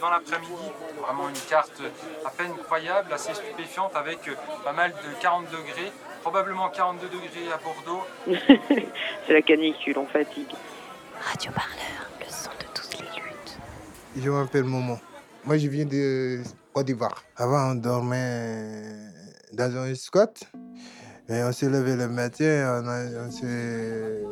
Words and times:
dans 0.00 0.10
l'après-midi. 0.10 0.52
Vraiment 1.00 1.28
une 1.28 1.48
carte 1.48 1.80
à 2.24 2.30
peine 2.30 2.52
croyable, 2.64 3.12
assez 3.12 3.34
stupéfiante, 3.34 3.94
avec 3.94 4.18
pas 4.64 4.72
mal 4.72 4.92
de 4.92 5.20
40 5.22 5.44
degrés, 5.46 5.92
probablement 6.22 6.68
42 6.68 7.06
degrés 7.08 7.52
à 7.52 7.58
Bordeaux. 7.58 8.04
C'est 9.26 9.32
la 9.32 9.42
canicule, 9.42 9.98
on 9.98 10.06
fatigue. 10.06 10.52
Radio 11.20 11.52
Parleur, 11.52 12.10
le 12.18 12.26
son 12.28 12.50
de 12.58 12.66
toutes 12.74 12.98
les 13.00 13.20
luttes. 13.20 13.58
Je 14.16 14.30
m'appelle 14.30 14.64
Momo. 14.64 14.98
Moi, 15.44 15.58
je 15.58 15.68
viens 15.68 15.84
de 15.84 16.42
Côte 16.72 16.86
d'Ivoire. 16.86 17.22
Avant, 17.36 17.72
on 17.72 17.74
dormait 17.74 18.82
dans 19.52 19.76
un 19.76 19.94
squat. 19.94 20.40
Mais 21.28 21.44
on 21.44 21.52
s'est 21.52 21.68
levé 21.68 21.94
le 21.94 22.08
matin, 22.08 22.82
on 22.82 23.26
on 23.26 23.30
s'est 23.30 24.24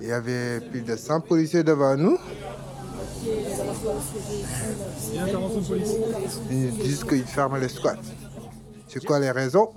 il 0.00 0.08
y 0.08 0.12
avait 0.12 0.60
plus 0.60 0.82
de 0.82 0.94
100 0.94 1.22
policiers 1.22 1.64
devant 1.64 1.96
nous. 1.96 2.18
Ils 6.50 6.72
disent 6.72 7.04
qu'ils 7.04 7.24
ferment 7.24 7.56
les 7.56 7.68
squats. 7.68 7.96
C'est 8.88 9.04
quoi 9.04 9.18
les 9.18 9.30
raisons? 9.30 9.70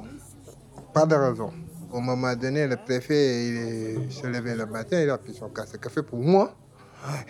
Pas 0.93 1.05
de 1.05 1.15
raison. 1.15 1.51
Au 1.91 1.99
moment 1.99 2.33
donné, 2.35 2.67
le 2.67 2.77
préfet 2.77 3.47
il 3.47 4.11
s'est 4.11 4.29
levé 4.29 4.55
le 4.55 4.65
matin, 4.65 5.01
il 5.01 5.09
a 5.09 5.17
pris 5.17 5.33
son 5.33 5.49
casse 5.49 5.77
café 5.77 6.01
pour 6.03 6.19
moi. 6.19 6.55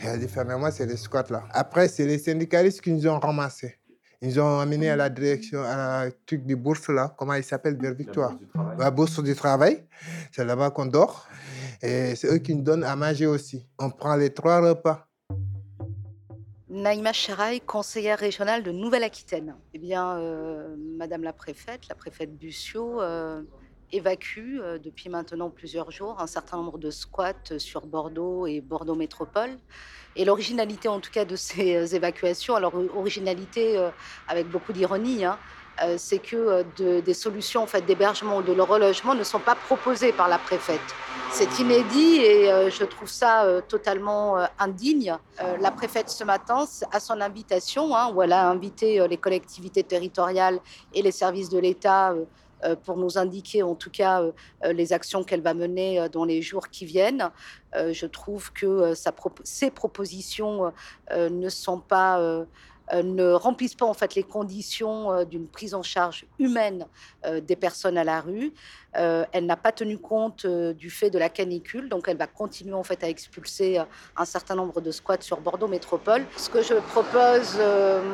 Il 0.02 0.08
a 0.08 0.18
dit 0.18 0.28
fermez-moi, 0.28 0.72
c'est 0.72 0.86
les 0.86 0.98
squats 0.98 1.26
là. 1.30 1.44
Après, 1.52 1.88
c'est 1.88 2.06
les 2.06 2.20
syndicalistes 2.20 2.82
qui 2.82 2.92
nous 2.92 3.08
ont 3.08 3.20
ramassés. 3.20 3.78
Ils 4.22 4.40
ont 4.40 4.60
amené 4.60 4.90
à 4.92 4.96
la 4.96 5.10
direction, 5.10 5.64
à 5.64 6.06
la 6.06 6.12
truc 6.28 6.46
du 6.46 6.56
bourse 6.56 6.90
là, 6.90 7.16
comment 7.18 7.34
il 7.34 7.44
s'appelle, 7.44 7.76
vers 7.82 7.96
Victoire. 7.96 8.38
La 8.78 8.92
bourse 8.92 9.22
du 9.24 9.34
travail. 9.34 9.84
C'est 10.32 10.46
là-bas 10.46 10.70
qu'on 10.70 10.86
dort. 10.86 11.26
Et 11.82 12.16
c'est 12.16 12.32
eux 12.32 12.38
qui 12.38 12.54
nous 12.54 12.62
donnent 12.62 12.84
à 12.84 12.96
manger 12.96 13.26
aussi. 13.26 13.68
On 13.80 13.90
prend 13.90 14.16
les 14.16 14.32
trois 14.32 14.60
repas. 14.62 15.08
Naïma 16.82 17.14
Charaï, 17.14 17.62
conseillère 17.62 18.18
régionale 18.18 18.64
de 18.64 18.72
Nouvelle-Aquitaine. 18.72 19.56
Eh 19.76 19.78
bien, 19.78 20.18
euh, 20.18 20.76
Madame 20.98 21.24
la 21.24 21.32
préfète, 21.32 21.88
la 21.88 21.94
préfète 21.94 22.36
Bussio, 22.36 23.00
euh, 23.02 23.44
évacue 23.92 24.58
euh, 24.60 24.80
depuis 24.80 25.08
maintenant 25.08 25.52
plusieurs 25.52 25.92
jours 25.92 26.20
un 26.20 26.26
certain 26.26 26.58
nombre 26.58 26.80
de 26.80 26.90
squats 26.90 27.60
sur 27.60 27.86
Bordeaux 27.86 28.48
et 28.48 28.62
Bordeaux 28.62 28.96
Métropole. 28.96 29.52
Et 30.16 30.26
l'originalité, 30.26 30.88
en 30.88 31.00
tout 31.00 31.12
cas, 31.12 31.24
de 31.24 31.36
ces 31.36 31.96
évacuations, 31.96 32.56
alors 32.56 32.74
originalité 32.96 33.80
avec 34.28 34.50
beaucoup 34.50 34.74
d'ironie, 34.74 35.24
hein, 35.24 35.38
c'est 35.98 36.20
que 36.20 36.66
des 37.00 37.14
solutions 37.14 37.64
en 37.64 37.68
fait, 37.68 37.86
d'hébergement 37.86 38.38
ou 38.38 38.42
de 38.42 38.60
relogement 38.60 39.16
ne 39.16 39.24
sont 39.24 39.40
pas 39.40 39.56
proposées 39.56 40.12
par 40.12 40.28
la 40.28 40.38
préfète. 40.38 40.82
C'est 41.34 41.60
inédit 41.60 42.18
et 42.18 42.52
euh, 42.52 42.70
je 42.70 42.84
trouve 42.84 43.10
ça 43.10 43.46
totalement 43.68 44.38
indigne. 44.60 45.16
la 45.60 45.72
préfète 45.72 46.10
ce 46.10 46.24
matin, 46.24 46.66
à 46.92 47.00
son 47.00 47.20
invitation, 47.22 47.96
hein, 47.96 48.12
où 48.14 48.22
elle 48.22 48.34
a 48.34 48.50
invité 48.50 49.08
les 49.08 49.18
collectivités 49.18 49.84
territoriales 49.84 50.60
et 50.94 51.02
les 51.02 51.12
services 51.12 51.50
de 51.50 51.60
l'État 51.60 52.14
pour 52.84 52.98
nous 52.98 53.18
indiquer 53.18 53.64
en 53.64 53.74
tout 53.74 53.90
cas 53.90 54.22
les 54.64 54.94
actions 54.94 55.24
qu'elle 55.24 55.42
va 55.42 55.56
mener 55.56 56.08
dans 56.10 56.26
les 56.26 56.42
jours 56.44 56.68
qui 56.70 56.86
viennent. 56.86 57.30
je 57.74 58.06
trouve 58.06 58.52
que 58.54 58.94
ces 59.44 59.72
propositions 59.72 60.72
ne 61.10 61.50
sont 61.50 61.80
pas 61.80 62.20
euh, 62.20 62.46
ne 62.94 63.32
remplissent 63.32 63.76
pas 63.76 63.86
en 63.86 63.94
fait 63.94 64.16
les 64.16 64.24
conditions 64.24 65.12
euh, 65.12 65.26
d'une 65.26 65.48
prise 65.48 65.74
en 65.74 65.84
charge 65.84 66.26
humaine 66.40 66.88
euh, 67.26 67.40
des 67.42 67.56
personnes 67.56 67.98
à 67.98 68.04
la 68.04 68.22
rue. 68.22 68.54
elle 68.94 69.46
n'a 69.46 69.56
pas 69.56 69.72
tenu 69.72 69.98
compte 69.98 70.46
du 70.46 70.90
fait 70.90 71.10
de 71.10 71.18
la 71.18 71.30
canicule, 71.30 71.88
donc 71.88 72.08
elle 72.10 72.18
va 72.18 72.28
continuer 72.28 72.74
en 72.74 72.84
fait 72.84 73.04
à 73.06 73.10
expulser 73.10 73.80
un 74.18 74.26
certain 74.26 74.56
nombre 74.56 74.82
de 74.82 74.92
squats 74.92 75.22
sur 75.22 75.40
Bordeaux 75.40 75.70
Métropole. 75.70 76.26
Ce 76.36 76.50
que 76.50 76.62
je 76.62 76.74
propose 76.74 77.58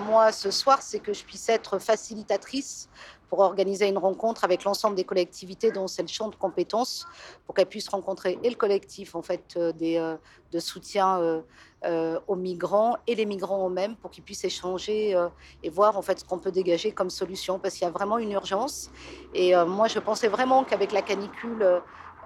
moi 0.06 0.32
ce 0.32 0.52
soir, 0.52 0.84
c'est 0.84 1.00
que 1.00 1.14
je 1.14 1.24
puisse 1.24 1.50
être 1.50 1.80
facilitatrice 1.80 2.90
pour 3.30 3.40
organiser 3.40 3.88
une 3.88 3.98
rencontre 3.98 4.44
avec 4.44 4.64
l'ensemble 4.64 4.96
des 4.96 5.04
collectivités 5.04 5.72
dont 5.72 5.88
c'est 5.88 6.02
le 6.02 6.08
champ 6.08 6.30
de 6.30 6.36
compétences, 6.36 7.06
pour 7.46 7.56
qu'elles 7.56 7.68
puissent 7.68 7.90
rencontrer 7.90 8.40
et 8.44 8.50
le 8.50 8.56
collectif 8.56 9.16
en 9.16 9.22
fait 9.22 9.58
des, 9.78 10.16
de 10.52 10.60
soutien 10.60 11.44
euh, 11.86 12.20
aux 12.28 12.36
migrants 12.36 12.98
et 13.06 13.14
les 13.14 13.28
migrants 13.28 13.70
eux-mêmes 13.70 13.96
pour 13.98 14.10
qu'ils 14.10 14.24
puissent 14.24 14.44
échanger 14.44 15.14
euh, 15.14 15.28
et 15.62 15.70
voir 15.70 15.96
en 15.96 16.02
fait 16.02 16.20
ce 16.20 16.26
qu'on 16.26 16.40
peut 16.40 16.52
dégager 16.52 16.92
comme 16.92 17.12
solution 17.12 17.60
parce 17.60 17.76
qu'il 17.76 17.84
y 17.84 17.88
a 17.88 17.92
vraiment 17.92 18.18
une 18.18 18.32
urgence. 18.32 18.90
Et 19.36 19.56
euh, 19.56 19.64
moi, 19.64 19.88
je 19.88 20.00
pensais 20.00 20.28
vraiment 20.28 20.64
qu'avec 20.64 20.92
la 20.92 21.04
canicule, 21.04 21.64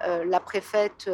la 0.02 0.40
préfète 0.40 1.10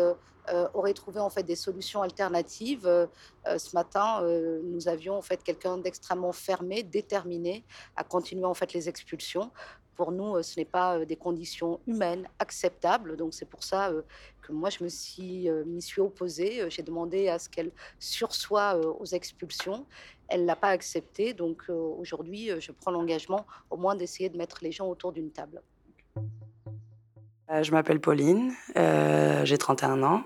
aurait 0.73 0.95
trouvé 0.95 1.21
en 1.21 1.29
fait 1.29 1.43
des 1.43 1.57
solutions 1.57 2.03
alternatives. 2.03 3.09
ce 3.47 3.75
matin, 3.75 4.23
nous 4.65 4.89
avions 4.89 5.17
en 5.17 5.23
fait 5.23 5.43
quelqu'un 5.43 5.79
d'extrêmement 5.79 6.33
fermé, 6.33 6.83
déterminé 6.83 7.65
à 7.97 8.05
continuer 8.05 8.47
en 8.47 8.55
fait 8.55 8.73
les 8.73 8.89
expulsions 8.89 9.51
pour 9.99 10.13
nous, 10.13 10.37
euh, 10.37 10.43
ce 10.43 10.59
n'est 10.59 10.65
pas 10.65 10.97
euh, 10.97 11.05
des 11.05 11.17
conditions 11.17 11.81
humaines 11.89 12.29
acceptables. 12.39 13.17
Donc 13.17 13.35
c'est 13.35 13.51
pour 13.51 13.65
ça 13.65 13.91
euh, 13.91 14.03
que 14.41 14.53
moi, 14.53 14.71
je 14.71 14.85
me 14.85 14.89
suis, 14.89 15.51
m'y 15.67 15.83
suis 15.83 16.01
opposée. 16.01 16.71
J'ai 16.71 16.83
demandé 16.83 17.29
à 17.29 17.39
ce 17.39 17.49
qu'elle 17.51 17.73
sursoit 17.99 18.77
aux 18.77 19.05
expulsions. 19.05 19.85
Elle 20.29 20.47
l'a 20.47 20.57
pas 20.57 20.69
accepté. 20.69 21.35
Donc 21.35 21.65
aujourd'hui, 21.69 22.51
je 22.59 22.73
prends 22.73 22.93
l'engagement 22.93 23.45
au 23.69 23.77
moins 23.77 23.95
d'essayer 23.95 24.31
de 24.31 24.39
mettre 24.39 24.61
les 24.63 24.73
gens 24.73 24.89
autour 24.89 25.13
d'une 25.13 25.31
table. 25.31 25.61
Je 27.63 27.71
m'appelle 27.71 28.01
Pauline, 28.01 28.53
j'ai 28.77 29.59
31 29.59 30.03
ans. 30.03 30.25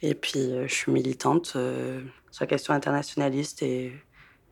Et 0.00 0.14
puis, 0.14 0.50
je 0.66 0.72
suis 0.72 0.90
militante 0.90 1.46
sur 1.46 2.40
la 2.40 2.46
question 2.46 2.74
internationaliste 2.74 3.62
et 3.62 3.92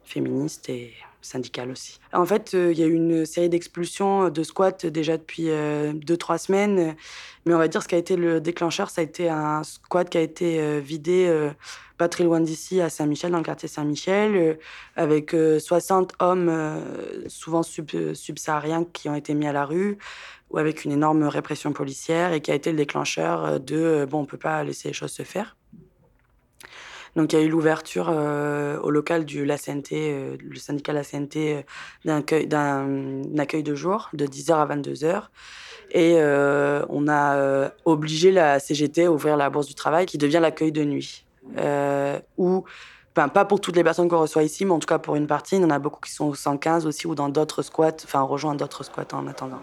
féministe 0.05 0.69
et 0.69 0.93
syndicale 1.23 1.71
aussi. 1.71 1.99
En 2.13 2.25
fait, 2.25 2.55
euh, 2.55 2.73
il 2.73 2.79
y 2.79 2.83
a 2.83 2.87
eu 2.87 2.95
une 2.95 3.27
série 3.27 3.49
d'expulsions 3.49 4.31
de 4.31 4.43
squats 4.43 4.73
déjà 4.85 5.17
depuis 5.17 5.45
2-3 5.45 5.51
euh, 5.51 6.39
semaines. 6.39 6.97
Mais 7.47 7.55
on 7.55 7.59
va 7.59 7.69
dire 7.69 7.83
ce 7.83 7.89
qui 7.89 7.95
a 7.95 7.99
été 7.99 8.17
le 8.17 8.41
déclencheur, 8.41 8.91
ça 8.91 9.01
a 9.01 9.05
été 9.05 9.29
un 9.29 9.63
squat 9.63 10.09
qui 10.09 10.19
a 10.19 10.21
été 10.21 10.61
euh, 10.61 10.81
vidé 10.81 11.51
pas 11.99 12.09
très 12.09 12.25
loin 12.25 12.41
d'ici, 12.41 12.81
à 12.81 12.89
Saint-Michel, 12.89 13.31
dans 13.31 13.39
le 13.39 13.45
quartier 13.45 13.69
Saint-Michel, 13.69 14.59
avec 14.97 15.33
60 15.59 16.15
hommes, 16.19 16.81
souvent 17.29 17.63
subsahariens, 17.63 18.87
qui 18.91 19.11
ont 19.11 19.15
été 19.15 19.35
mis 19.35 19.47
à 19.47 19.53
la 19.53 19.67
rue, 19.67 19.99
ou 20.51 20.59
avec 20.59 20.85
une 20.85 20.93
énorme 20.93 21.25
répression 21.25 21.73
policière, 21.73 22.33
et 22.33 22.41
qui 22.41 22.51
a 22.51 22.55
été 22.55 22.71
le 22.71 22.77
déclencheur 22.77 23.61
de 23.61 24.07
bon, 24.11 24.21
on 24.21 24.25
peut 24.25 24.37
pas 24.37 24.63
laisser 24.65 24.89
les 24.89 24.95
choses 24.95 25.13
se 25.13 25.23
faire. 25.23 25.57
Donc 27.17 27.33
il 27.33 27.39
y 27.39 27.43
a 27.43 27.45
eu 27.45 27.49
l'ouverture 27.49 28.09
euh, 28.11 28.79
au 28.81 28.91
local 28.91 29.25
du 29.25 29.45
la 29.45 29.57
euh, 29.93 30.37
le 30.41 30.59
syndicat 30.59 30.93
la 30.93 31.03
CNT, 31.03 31.65
euh, 32.07 32.47
d'un 32.47 33.23
accueil 33.39 33.63
de 33.63 33.75
jour 33.75 34.09
de 34.13 34.27
10h 34.27 34.53
à 34.55 34.67
22h. 34.67 35.23
Et 35.93 36.19
on 36.89 37.09
a 37.09 37.71
obligé 37.85 38.31
la 38.31 38.61
CGT 38.61 39.07
à 39.07 39.13
ouvrir 39.13 39.37
la 39.37 39.51
bourse 39.51 39.67
du 39.67 39.75
travail 39.75 40.07
qui 40.07 40.19
devient 40.19 40.39
l'accueil 40.41 40.71
de 40.71 40.85
nuit. 40.85 41.25
où, 42.39 42.65
pas 43.15 43.45
pour 43.45 43.61
toutes 43.61 43.75
les 43.75 43.83
personnes 43.83 44.09
qu'on 44.09 44.21
reçoit 44.21 44.45
ici, 44.45 44.65
mais 44.65 44.71
en 44.71 44.79
tout 44.79 44.87
cas 44.87 45.01
pour 45.01 45.17
une 45.17 45.27
partie, 45.27 45.57
il 45.57 45.63
y 45.63 45.65
en 45.65 45.71
a 45.71 45.81
beaucoup 45.81 46.01
qui 46.01 46.13
sont 46.13 46.27
au 46.27 46.35
115 46.35 46.87
aussi 46.87 47.09
ou 47.09 47.17
dans 47.17 47.29
d'autres 47.29 47.63
squats, 47.63 48.05
enfin 48.05 48.21
rejoint 48.21 48.55
d'autres 48.55 48.85
squats 48.85 49.09
en 49.13 49.27
attendant. 49.27 49.63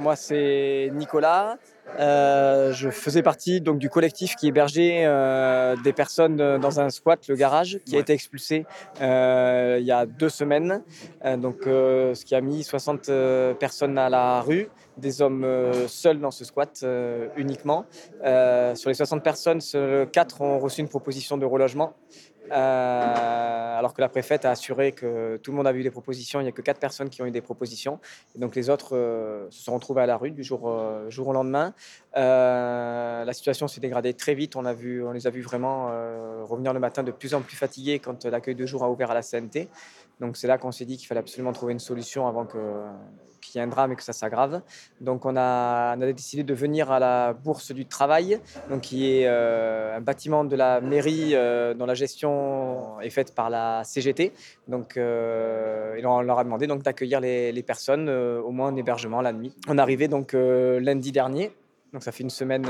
Moi 0.00 0.16
c'est 0.16 0.90
Nicolas. 0.94 1.56
Euh, 1.98 2.72
je 2.72 2.90
faisais 2.90 3.22
partie 3.22 3.60
donc 3.60 3.78
du 3.78 3.90
collectif 3.90 4.36
qui 4.36 4.46
hébergeait 4.46 5.02
euh, 5.04 5.74
des 5.82 5.92
personnes 5.92 6.36
dans 6.36 6.80
un 6.80 6.90
squat, 6.90 7.26
le 7.28 7.34
garage, 7.34 7.78
qui 7.84 7.96
a 7.96 7.98
été 7.98 8.12
expulsé 8.12 8.64
euh, 9.00 9.78
il 9.80 9.86
y 9.86 9.92
a 9.92 10.06
deux 10.06 10.28
semaines. 10.28 10.82
donc, 11.38 11.62
ce 11.64 12.24
qui 12.24 12.34
a 12.34 12.40
mis 12.40 12.62
60 12.62 13.10
personnes 13.58 13.98
à 13.98 14.08
la 14.08 14.40
rue, 14.40 14.68
des 14.96 15.22
hommes 15.22 15.46
seuls 15.88 16.20
dans 16.20 16.30
ce 16.30 16.44
squat 16.44 16.84
uniquement. 17.36 17.84
sur 18.74 18.88
les 18.88 18.94
60 18.94 19.22
personnes, 19.22 19.60
4 20.12 20.40
ont 20.40 20.58
reçu 20.58 20.80
une 20.80 20.88
proposition 20.88 21.36
de 21.36 21.46
relogement. 21.46 21.94
Euh, 22.50 23.78
alors 23.78 23.94
que 23.94 24.00
la 24.00 24.08
préfète 24.08 24.44
a 24.44 24.50
assuré 24.50 24.92
que 24.92 25.36
tout 25.38 25.50
le 25.50 25.56
monde 25.56 25.66
avait 25.66 25.80
eu 25.80 25.82
des 25.82 25.90
propositions. 25.90 26.40
Il 26.40 26.44
n'y 26.44 26.48
a 26.48 26.52
que 26.52 26.62
quatre 26.62 26.80
personnes 26.80 27.08
qui 27.08 27.22
ont 27.22 27.26
eu 27.26 27.30
des 27.30 27.40
propositions. 27.40 28.00
Et 28.34 28.38
donc 28.38 28.54
les 28.54 28.70
autres 28.70 28.96
euh, 28.96 29.46
se 29.50 29.62
sont 29.62 29.74
retrouvés 29.74 30.02
à 30.02 30.06
la 30.06 30.16
rue 30.16 30.30
du 30.30 30.42
jour, 30.42 30.68
euh, 30.68 31.08
au 31.18 31.32
lendemain. 31.32 31.74
la 32.14 33.32
situation 33.32 33.68
s'est 33.68 33.80
dégradée 33.80 34.14
très 34.14 34.34
vite. 34.34 34.56
On, 34.56 34.64
on 34.64 35.12
les 35.12 35.26
a 35.26 35.30
vus 35.30 35.42
vraiment 35.42 35.86
revenir 36.44 36.72
le 36.72 36.80
matin 36.80 37.02
de 37.02 37.10
plus 37.10 37.34
en 37.34 37.40
plus 37.40 37.56
fatigués 37.56 37.98
quand 37.98 38.24
l'accueil 38.24 38.54
de 38.54 38.66
jour 38.66 38.82
a 38.84 38.90
ouvert 38.90 39.10
à 39.10 39.14
la 39.14 39.22
CNT. 39.22 39.68
Donc 40.20 40.36
c'est 40.36 40.46
là 40.46 40.58
qu'on 40.58 40.72
s'est 40.72 40.84
dit 40.84 40.96
qu'il 40.96 41.06
fallait 41.06 41.20
absolument 41.20 41.52
trouver 41.52 41.72
une 41.72 41.78
solution 41.78 42.26
avant 42.26 42.46
que 42.46 42.58
qu'il 43.40 43.58
y 43.58 43.58
ait 43.58 43.66
un 43.66 43.68
drame 43.68 43.92
et 43.92 43.96
que 43.96 44.02
ça 44.02 44.12
s'aggrave. 44.12 44.62
Donc 45.00 45.24
on 45.26 45.36
a, 45.36 45.92
a, 45.92 46.12
décidé 46.12 46.42
de 46.42 46.54
venir 46.54 46.90
à 46.90 46.98
la 46.98 47.32
Bourse 47.32 47.72
du 47.72 47.86
Travail, 47.86 48.40
donc 48.68 48.82
qui 48.82 49.10
est 49.10 49.26
euh, 49.26 49.96
un 49.96 50.00
bâtiment 50.00 50.44
de 50.44 50.56
la 50.56 50.80
mairie 50.80 51.30
euh, 51.34 51.74
dont 51.74 51.86
la 51.86 51.94
gestion 51.94 53.00
est 53.00 53.10
faite 53.10 53.34
par 53.34 53.50
la 53.50 53.82
CGT. 53.84 54.32
Donc 54.68 54.96
euh, 54.96 55.96
et 55.96 56.06
on 56.06 56.20
leur 56.20 56.38
a 56.38 56.44
demandé 56.44 56.66
d'accueillir 56.66 57.20
les, 57.20 57.52
les, 57.52 57.62
personnes 57.62 58.08
au 58.08 58.50
moins 58.50 58.68
en 58.68 58.76
hébergement 58.76 59.20
la 59.20 59.32
nuit. 59.32 59.54
On 59.68 59.78
est 59.78 59.80
arrivé 59.80 60.08
donc 60.08 60.32
lundi 60.34 61.12
dernier 61.12 61.52
Donc 61.92 62.02
ça 62.02 62.12
fait 62.12 62.22
une 62.22 62.30
semaine 62.30 62.66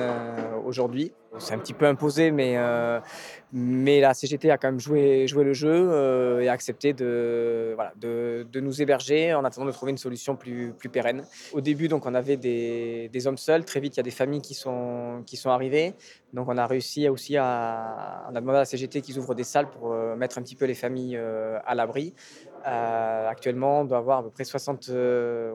aujourd'hui. 0.64 1.12
C'est 1.38 1.54
un 1.54 1.58
petit 1.58 1.74
peu 1.74 1.86
imposé, 1.86 2.30
mais, 2.30 2.56
mais 3.52 4.00
la 4.00 4.14
CGT 4.14 4.50
a 4.50 4.58
quand 4.58 4.68
même 4.68 4.80
joué, 4.80 5.26
le 5.26 5.52
jeu 5.52 6.40
et 6.40 6.48
a 6.48 6.52
accepté 6.52 6.92
de, 6.92 7.72
voilà, 7.74 7.92
de, 8.00 8.46
de, 8.50 8.60
nous 8.60 8.80
héberger 8.80 9.34
en 9.34 9.44
attendant 9.44 9.66
de 9.66 9.72
trouver 9.72 9.92
une 9.92 9.98
solution 9.98 10.36
plus, 10.36 10.72
plus 10.72 10.88
pérenne. 10.88 11.24
Au 11.52 11.60
début, 11.60 11.88
donc, 11.88 12.06
on 12.06 12.14
avait 12.14 12.36
des, 12.36 13.10
des, 13.12 13.26
hommes 13.26 13.36
seuls. 13.36 13.64
Très 13.64 13.80
vite, 13.80 13.96
il 13.96 13.98
y 13.98 14.00
a 14.00 14.04
des 14.04 14.10
familles 14.10 14.40
qui 14.40 14.54
sont, 14.54 15.22
qui 15.26 15.36
sont 15.36 15.50
arrivées. 15.50 15.94
Donc 16.32 16.48
on 16.48 16.56
a 16.56 16.66
réussi 16.66 17.08
aussi 17.08 17.36
à... 17.36 18.26
On 18.30 18.34
a 18.34 18.40
demandé 18.40 18.56
à 18.56 18.60
la 18.60 18.64
CGT 18.64 19.00
qu'ils 19.00 19.18
ouvrent 19.18 19.34
des 19.34 19.44
salles 19.44 19.68
pour 19.68 19.94
mettre 20.16 20.38
un 20.38 20.42
petit 20.42 20.56
peu 20.56 20.64
les 20.64 20.74
familles 20.74 21.16
à 21.16 21.74
l'abri. 21.74 22.14
Euh, 22.66 23.28
actuellement, 23.28 23.80
on 23.80 23.84
doit 23.84 23.98
avoir 23.98 24.18
à 24.18 24.22
peu 24.22 24.30
près 24.30 24.44
60, 24.44 24.88
euh, 24.90 25.52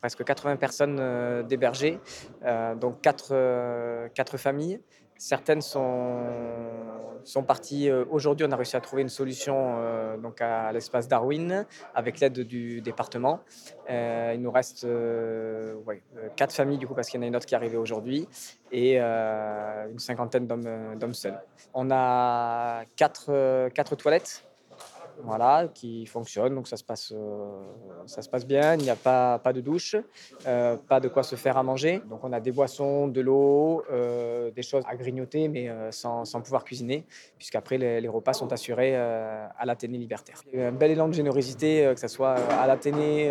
presque 0.00 0.24
80 0.24 0.56
personnes 0.56 0.98
euh, 1.00 1.42
d'hébergées, 1.42 1.98
donc 2.80 3.00
4, 3.00 4.08
4 4.14 4.36
familles. 4.36 4.80
Certaines 5.18 5.60
sont, 5.60 6.18
sont 7.22 7.44
parties 7.44 7.88
aujourd'hui. 8.10 8.44
On 8.48 8.50
a 8.50 8.56
réussi 8.56 8.76
à 8.76 8.80
trouver 8.80 9.02
une 9.02 9.08
solution 9.08 9.76
donc 10.20 10.40
à, 10.40 10.72
l'espace 10.72 11.06
Darwin 11.06 11.64
avec 11.94 12.18
l'aide 12.18 12.40
du 12.40 12.80
département. 12.80 13.40
il 13.88 14.40
nous 14.40 14.50
reste 14.50 14.84
ouais, 14.84 16.02
4 16.34 16.52
familles 16.52 16.78
du 16.78 16.88
coup 16.88 16.94
parce 16.94 17.08
qu'il 17.08 17.18
y 17.18 17.22
en 17.22 17.24
a 17.24 17.28
une 17.28 17.36
autre 17.36 17.46
qui 17.46 17.54
est 17.54 17.56
arrivée 17.56 17.76
aujourd'hui 17.76 18.26
et 18.72 18.98
une 18.98 19.98
cinquantaine 19.98 20.48
d'hommes 20.48 21.14
seuls. 21.14 21.40
On 21.72 21.88
a 21.92 22.84
4, 22.96 23.68
4 23.68 23.96
toilettes 23.96 24.44
voilà, 25.20 25.68
qui 25.72 26.06
fonctionne. 26.06 26.54
Donc 26.54 26.68
ça 26.68 26.76
se 26.76 26.84
passe, 26.84 27.12
euh, 27.14 27.62
ça 28.06 28.22
se 28.22 28.28
passe 28.28 28.46
bien. 28.46 28.74
Il 28.74 28.82
n'y 28.82 28.90
a 28.90 28.96
pas, 28.96 29.38
pas 29.38 29.52
de 29.52 29.60
douche, 29.60 29.96
euh, 30.46 30.76
pas 30.76 31.00
de 31.00 31.08
quoi 31.08 31.22
se 31.22 31.36
faire 31.36 31.56
à 31.56 31.62
manger. 31.62 32.02
Donc 32.08 32.20
on 32.24 32.32
a 32.32 32.40
des 32.40 32.52
boissons, 32.52 33.08
de 33.08 33.20
l'eau, 33.20 33.84
euh, 33.90 34.50
des 34.50 34.62
choses 34.62 34.84
à 34.86 34.96
grignoter, 34.96 35.48
mais 35.48 35.70
sans, 35.90 36.24
sans, 36.24 36.40
pouvoir 36.40 36.64
cuisiner, 36.64 37.04
puisqu'après 37.38 37.78
les, 37.78 38.00
les 38.00 38.08
repas 38.08 38.32
sont 38.32 38.52
assurés 38.52 38.96
à 38.96 39.64
l'Athénée 39.64 39.98
libertaire. 39.98 40.42
Un 40.54 40.72
bel 40.72 40.90
élan 40.90 41.08
de 41.08 41.14
générosité, 41.14 41.90
que 41.94 42.00
ce 42.00 42.08
soit 42.08 42.34
à 42.34 42.66
l'Athénée 42.66 43.30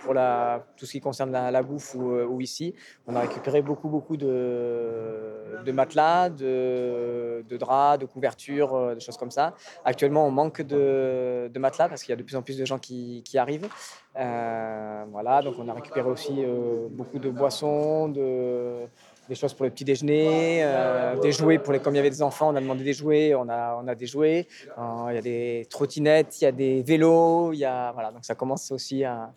pour 0.00 0.14
la, 0.14 0.64
tout 0.76 0.86
ce 0.86 0.92
qui 0.92 1.00
concerne 1.00 1.32
la, 1.32 1.62
bouffe 1.62 1.94
ou, 1.94 2.12
ou, 2.12 2.40
ici. 2.40 2.74
On 3.06 3.16
a 3.16 3.20
récupéré 3.20 3.62
beaucoup, 3.62 3.88
beaucoup 3.88 4.16
de, 4.16 5.62
de 5.64 5.72
matelas, 5.72 6.28
de, 6.28 7.44
de 7.48 7.56
draps, 7.56 8.00
de 8.00 8.06
couvertures, 8.06 8.94
des 8.94 9.00
choses 9.00 9.16
comme 9.16 9.30
ça. 9.30 9.54
Actuellement, 9.84 10.26
on 10.26 10.30
manque 10.30 10.62
de 10.62 11.19
de, 11.48 11.58
matelas 11.58 11.88
parce 11.88 12.02
qu'il 12.02 12.10
y 12.10 12.14
a 12.14 12.16
de 12.16 12.22
plus 12.22 12.36
en 12.36 12.42
plus 12.42 12.56
de 12.56 12.64
gens 12.64 12.78
qui, 12.78 13.22
arrivent. 13.36 13.68
Euh, 14.16 15.04
voilà, 15.10 15.42
donc 15.42 15.54
on 15.58 15.68
a 15.68 15.74
récupéré 15.74 16.08
aussi 16.08 16.34
euh, 16.38 16.88
beaucoup 16.90 17.18
de 17.18 17.30
boissons, 17.30 18.08
de, 18.08 18.86
des 19.28 19.34
choses 19.34 19.54
pour 19.54 19.64
le 19.64 19.70
petit 19.70 19.84
déjeuner, 19.84 20.60
euh, 20.64 21.16
des 21.20 21.32
jouets 21.32 21.58
pour 21.58 21.72
les. 21.72 21.78
Comme 21.78 21.94
il 21.94 21.98
y 21.98 22.00
avait 22.00 22.10
des 22.10 22.22
enfants, 22.22 22.52
on 22.52 22.56
a 22.56 22.60
demandé 22.60 22.82
des 22.82 22.92
jouets, 22.92 23.34
on 23.34 23.48
a, 23.48 23.80
on 23.82 23.86
a 23.86 23.94
des 23.94 24.06
jouets. 24.06 24.46
il 24.66 25.14
y 25.14 25.18
a 25.18 25.22
des 25.22 25.66
trottinettes, 25.70 26.40
il 26.40 26.44
y 26.44 26.46
a 26.48 26.52
des 26.52 26.82
vélos, 26.82 27.52
il 27.52 27.58
y 27.58 27.64
a 27.64 27.92
voilà, 27.92 28.10
donc 28.10 28.24
ça 28.24 28.34
commence 28.34 28.70
aussi 28.72 29.04
à, 29.04 29.32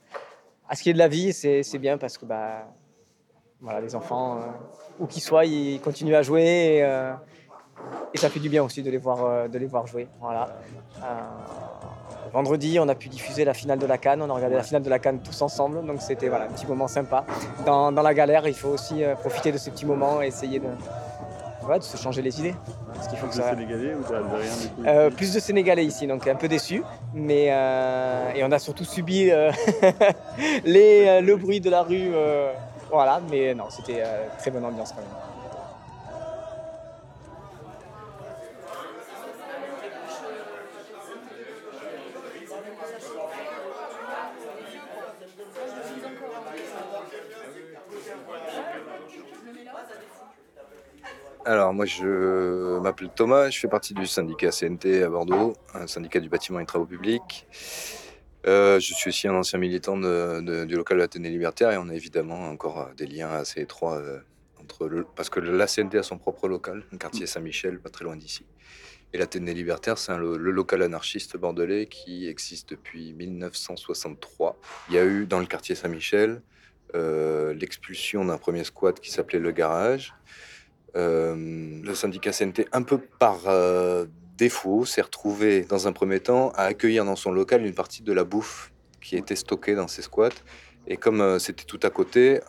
à 0.67 0.75
ce 0.75 0.83
qui 0.83 0.89
est 0.89 0.93
de 0.93 0.99
la 0.99 1.07
vie. 1.07 1.33
C'est 1.33 1.79
bien 1.79 1.97
parce 1.97 2.17
que 2.17 2.25
bah 2.25 2.67
voilà, 3.61 3.79
les 3.79 3.95
enfants, 3.95 4.39
où 4.99 5.07
qu'ils 5.07 5.21
soient, 5.21 5.45
ils 5.45 5.79
continuent 5.79 6.15
à 6.15 6.23
jouer. 6.23 6.83
Et, 8.13 8.17
ça 8.17 8.29
fait 8.29 8.39
du 8.39 8.49
bien 8.49 8.63
aussi 8.63 8.81
de 8.81 8.89
les 8.89 8.97
voir, 8.97 9.49
de 9.49 9.57
les 9.57 9.65
voir 9.65 9.87
jouer. 9.87 10.07
Voilà. 10.19 10.47
Vendredi, 12.33 12.79
on 12.79 12.89
a 12.89 12.95
pu 12.95 13.09
diffuser 13.09 13.45
la 13.45 13.53
finale 13.53 13.77
de 13.77 13.85
la 13.85 13.99
Cannes. 13.99 14.23
On 14.23 14.29
a 14.29 14.33
regardé 14.33 14.55
la 14.55 14.63
finale 14.63 14.81
de 14.81 14.89
la 14.89 14.97
Cannes 14.97 15.19
tous 15.23 15.39
ensemble. 15.43 15.85
Donc 15.85 16.01
c'était 16.01 16.29
voilà, 16.29 16.45
un 16.45 16.47
petit 16.47 16.65
moment 16.65 16.87
sympa. 16.87 17.25
Dans, 17.63 17.91
dans 17.91 18.01
la 18.01 18.13
galère, 18.15 18.47
il 18.47 18.55
faut 18.55 18.69
aussi 18.69 19.03
euh, 19.03 19.13
profiter 19.13 19.51
de 19.51 19.59
ces 19.59 19.69
petits 19.69 19.85
moments 19.85 20.19
et 20.19 20.27
essayer 20.27 20.59
de, 20.59 20.65
de 20.65 21.81
se 21.83 21.95
changer 21.95 22.23
les 22.23 22.39
idées. 22.39 22.55
Parce 22.95 23.07
qu'il 23.07 23.19
faut 23.19 23.27
que 23.27 23.35
ça... 23.35 23.51
Sénégalais 23.51 23.93
ou 23.93 24.85
euh, 24.87 25.11
Plus 25.11 25.31
de 25.31 25.39
Sénégalais 25.39 25.85
ici, 25.85 26.07
donc 26.07 26.27
un 26.27 26.33
peu 26.33 26.47
déçu. 26.47 26.81
Mais, 27.13 27.49
euh, 27.51 28.31
et 28.33 28.43
on 28.43 28.51
a 28.51 28.57
surtout 28.57 28.83
subi 28.85 29.25
les, 30.65 31.21
le 31.21 31.35
bruit 31.35 31.61
de 31.61 31.69
la 31.69 31.83
rue. 31.83 32.13
voilà, 32.89 33.21
mais 33.29 33.53
non, 33.53 33.65
c'était 33.69 34.03
très 34.39 34.49
bonne 34.49 34.65
ambiance 34.65 34.91
quand 34.91 35.01
même. 35.01 35.42
Alors 51.53 51.71
moi 51.71 51.85
je 51.85 52.79
m'appelle 52.79 53.11
Thomas, 53.15 53.51
je 53.51 53.59
fais 53.59 53.67
partie 53.67 53.93
du 53.93 54.07
syndicat 54.07 54.49
CNT 54.49 55.03
à 55.03 55.07
Bordeaux, 55.07 55.53
un 55.75 55.85
syndicat 55.85 56.19
du 56.19 56.27
bâtiment 56.27 56.59
et 56.59 56.65
travaux 56.65 56.87
publics. 56.87 57.45
Euh, 58.47 58.79
je 58.79 58.91
suis 58.95 59.09
aussi 59.09 59.27
un 59.27 59.35
ancien 59.35 59.59
militant 59.59 59.95
du 59.95 60.75
local 60.75 60.97
de 60.97 61.03
l'Athénée 61.03 61.29
libertaire 61.29 61.69
et 61.69 61.77
on 61.77 61.89
a 61.89 61.93
évidemment 61.93 62.49
encore 62.49 62.89
des 62.97 63.05
liens 63.05 63.29
assez 63.29 63.61
étroits 63.61 63.97
euh, 63.97 64.17
entre 64.59 64.87
le, 64.87 65.05
parce 65.15 65.29
que 65.29 65.39
la 65.39 65.67
CNT 65.67 65.99
a 65.99 66.01
son 66.01 66.17
propre 66.17 66.47
local, 66.47 66.85
un 66.91 66.97
quartier 66.97 67.27
Saint-Michel, 67.27 67.79
pas 67.79 67.91
très 67.91 68.03
loin 68.03 68.15
d'ici. 68.15 68.47
Et 69.13 69.19
l'Athénée 69.19 69.53
libertaire, 69.53 69.99
c'est 69.99 70.17
le, 70.17 70.37
local 70.37 70.81
anarchiste 70.81 71.37
bordelais 71.37 71.85
qui 71.85 72.27
existe 72.27 72.71
depuis 72.71 73.13
1963. 73.13 74.59
Il 74.89 74.95
y 74.95 74.97
a 74.97 75.05
eu 75.05 75.27
dans 75.27 75.39
le 75.39 75.45
quartier 75.45 75.75
Saint-Michel 75.75 76.41
euh, 76.95 77.53
l'expulsion 77.53 78.25
d'un 78.25 78.39
premier 78.39 78.63
squat 78.63 78.99
qui 78.99 79.11
s'appelait 79.11 79.37
le 79.37 79.51
garage. 79.51 80.15
Euh, 80.95 81.81
le 81.83 81.95
syndicat 81.95 82.31
CNT, 82.31 82.67
un 82.71 82.83
peu 82.83 82.99
par 82.99 83.47
euh, 83.47 84.05
défaut, 84.37 84.85
s'est 84.85 85.01
retrouvé 85.01 85.61
dans 85.61 85.87
un 85.87 85.91
premier 85.91 86.19
temps 86.19 86.51
à 86.51 86.63
accueillir 86.63 87.03
dans 87.03 87.15
son 87.15 87.31
local 87.31 87.65
une 87.65 87.73
partie 87.73 88.03
de 88.03 88.13
la 88.13 88.23
bouffe 88.23 88.71
qui 89.01 89.15
était 89.15 89.35
stockée 89.35 89.75
dans 89.75 89.87
ces 89.87 90.03
squats. 90.03 90.29
Et 90.85 90.97
comme 90.97 91.21
euh, 91.21 91.39
c'était 91.39 91.65
tout 91.65 91.79
à 91.83 91.89
côté, 91.89 92.41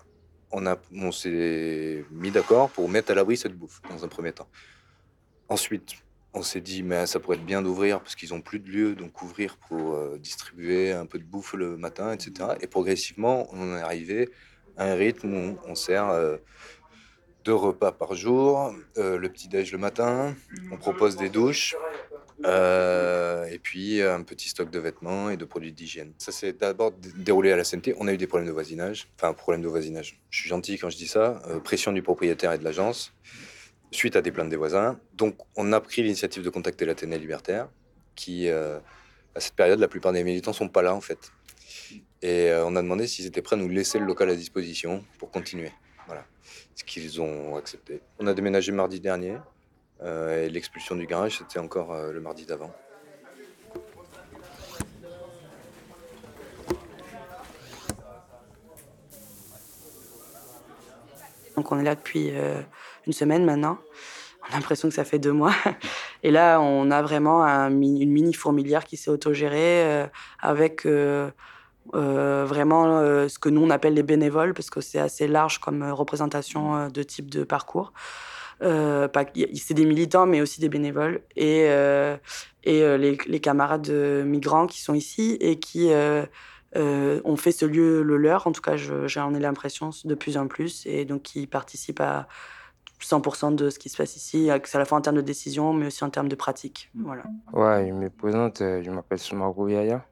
on 0.53 1.11
s'est 1.11 2.05
mis 2.13 2.31
d'accord 2.31 2.71
pour 2.71 2.89
mettre 2.89 3.11
à 3.11 3.15
l'abri 3.15 3.37
cette 3.37 3.55
bouffe 3.55 3.81
dans 3.91 4.05
un 4.05 4.09
premier 4.09 4.33
temps. 4.33 4.49
Ensuite, 5.49 5.95
on 6.33 6.43
s'est 6.43 6.61
dit, 6.61 6.83
mais 6.83 7.07
ça 7.07 7.19
pourrait 7.19 7.39
être 7.39 7.45
bien 7.45 7.63
d'ouvrir 7.63 8.01
parce 8.01 8.15
qu'ils 8.15 8.31
n'ont 8.31 8.41
plus 8.41 8.61
de 8.61 8.69
lieu, 8.69 8.95
donc 8.95 9.21
ouvrir 9.23 9.57
pour 9.57 9.99
distribuer 10.19 10.93
un 10.93 11.07
peu 11.07 11.19
de 11.19 11.25
bouffe 11.25 11.55
le 11.55 11.77
matin, 11.77 12.13
etc. 12.13 12.51
Et 12.61 12.69
progressivement, 12.69 13.49
on 13.53 13.77
est 13.77 13.81
arrivé 13.81 14.31
à 14.77 14.93
un 14.93 14.95
rythme 14.95 15.35
où 15.35 15.59
on 15.67 15.75
sert 15.75 16.09
deux 17.45 17.55
repas 17.55 17.93
par 17.93 18.15
jour, 18.15 18.75
euh, 18.97 19.19
le 19.19 19.29
petit-déj 19.29 19.71
le 19.73 19.79
matin, 19.79 20.35
on 20.73 20.77
propose 20.77 21.17
des 21.17 21.29
douches, 21.29 21.77
euh, 22.45 23.45
et 23.45 23.59
puis 23.59 24.03
un 24.03 24.23
petit 24.23 24.49
stock 24.49 24.71
de 24.71 24.79
vêtements 24.79 25.29
et 25.29 25.37
de 25.37 25.45
produits 25.45 25.73
d'hygiène. 25.73 26.13
Ça 26.19 26.33
s'est 26.33 26.55
d'abord 26.55 26.93
déroulé 27.17 27.53
à 27.53 27.57
la 27.57 27.65
CNT. 27.65 27.95
On 27.99 28.09
a 28.09 28.13
eu 28.15 28.17
des 28.17 28.27
problèmes 28.27 28.49
de 28.49 28.53
voisinage, 28.53 29.09
enfin 29.17 29.33
problème 29.35 29.63
de 29.63 29.69
voisinage. 29.69 30.19
Je 30.31 30.41
suis 30.41 30.49
gentil 30.49 30.79
quand 30.79 30.89
je 30.89 30.97
dis 30.97 31.07
ça. 31.07 31.43
Euh, 31.49 31.61
pression 31.61 31.93
du 31.93 32.03
propriétaire 32.03 32.53
et 32.53 32.59
de 32.59 32.65
l'agence, 32.65 33.13
suite 33.91 34.17
à 34.17 34.23
des 34.23 34.33
plaintes 34.33 34.49
des 34.49 34.57
voisins. 34.57 34.99
Donc 35.13 35.37
on 35.55 35.73
a 35.73 35.81
pris 35.81 36.03
l'initiative 36.03 36.43
de 36.43 36.51
contacter 36.51 36.87
l'Athénée 36.87 37.19
libertaire, 37.19 37.69
qui 38.17 38.49
à 38.49 39.41
cette 39.41 39.55
période, 39.55 39.81
la 39.81 39.89
plupart 39.89 40.13
des 40.13 40.25
militants 40.25 40.53
sont 40.53 40.69
pas 40.69 40.83
là 40.83 40.95
en 40.95 41.01
fait. 41.01 41.33
Et 42.23 42.51
on 42.65 42.75
a 42.77 42.83
demandé 42.83 43.07
s'ils 43.07 43.27
étaient 43.27 43.43
prêts 43.43 43.57
à 43.57 43.59
nous 43.59 43.69
laisser 43.69 43.99
le 43.99 44.07
local 44.07 44.31
à 44.31 44.35
disposition 44.35 45.05
pour 45.19 45.31
continuer. 45.31 45.73
Ce 46.75 46.83
qu'ils 46.83 47.21
ont 47.21 47.57
accepté. 47.57 48.01
On 48.19 48.27
a 48.27 48.35
déménagé 48.35 48.73
mardi 48.73 49.01
dernier 49.01 49.39
euh, 50.03 50.45
et 50.45 50.49
l'expulsion 50.49 50.97
du 50.97 51.07
garage, 51.07 51.39
c'était 51.39 51.61
encore 51.61 51.93
euh, 51.93 52.13
le 52.13 52.21
mardi 52.21 52.47
d'avant. 52.47 52.75
Donc 61.57 61.71
on 61.71 61.79
est 61.79 61.85
là 61.85 61.95
depuis 61.95 62.31
euh, 62.33 62.61
une 63.07 63.13
semaine 63.13 63.45
maintenant. 63.45 63.79
On 64.43 64.53
a 64.53 64.57
l'impression 64.57 64.89
que 64.89 64.95
ça 64.95 65.05
fait 65.05 65.21
deux 65.21 65.33
mois. 65.33 65.55
Et 66.25 66.31
là, 66.31 66.61
on 66.61 66.91
a 66.91 67.01
vraiment 67.03 67.45
une 67.45 68.11
mini 68.11 68.35
fourmilière 68.35 68.85
qui 68.85 68.97
s'est 68.97 69.11
autogérée 69.11 70.07
avec 70.41 70.87
euh, 71.95 72.45
vraiment 72.47 72.99
euh, 72.99 73.29
ce 73.29 73.39
que 73.39 73.49
nous 73.49 73.63
on 73.63 73.71
appelle 73.71 73.95
les 73.95 74.03
bénévoles, 74.03 74.55
parce 74.55 74.71
que 74.71 74.81
c'est 74.81 74.99
assez 74.99 75.29
large 75.29 75.59
comme 75.59 75.83
euh, 75.83 75.93
représentation 75.93 76.89
de 76.89 77.03
type 77.03 77.31
de 77.31 77.45
parcours. 77.45 77.93
c'est 78.61 79.75
des 79.75 79.85
militants, 79.85 80.27
mais 80.27 80.41
aussi 80.41 80.61
des 80.61 80.69
bénévoles, 80.69 81.21
et, 81.37 81.67
et 82.65 82.99
les, 82.99 83.41
camarades 83.41 83.91
migrants 83.91 84.67
qui 84.67 84.81
sont 84.81 84.95
ici 84.95 85.37
et 85.41 85.59
qui 85.59 85.91
ont 86.75 87.37
fait 87.37 87.53
ce 87.53 87.67
lieu 87.67 88.03
le 88.03 88.17
leur. 88.17 88.47
En 88.47 88.53
tout 88.53 88.63
cas, 88.63 88.77
j'en 88.77 89.35
ai 89.35 89.41
l'impression 89.41 89.91
de 90.05 90.15
plus 90.15 90.37
en 90.37 90.47
plus, 90.47 90.87
et 90.87 91.05
donc 91.05 91.23
qui 91.23 91.47
participent 91.47 92.01
à 92.01 92.27
100% 93.03 93.55
de 93.55 93.69
ce 93.69 93.79
qui 93.79 93.91
se 93.91 93.99
passe 93.99 94.17
ici, 94.17 94.51
à 94.51 94.59
la 94.79 94.85
fois 94.87 94.97
en 94.97 95.03
termes 95.03 95.17
de 95.17 95.21
décision, 95.21 95.75
mais 95.75 95.89
aussi 95.89 96.03
en 96.05 96.11
termes 96.11 96.29
de 96.29 96.37
pratique. 96.37 96.91
Voilà. 96.95 97.25
Ouais, 97.53 97.87
je 97.89 97.93
me 97.93 98.09
présente, 98.09 98.61
je 98.61 98.91
m'appelle 98.91 99.19
Soumarou 99.19 99.69
Yaya. 99.69 100.07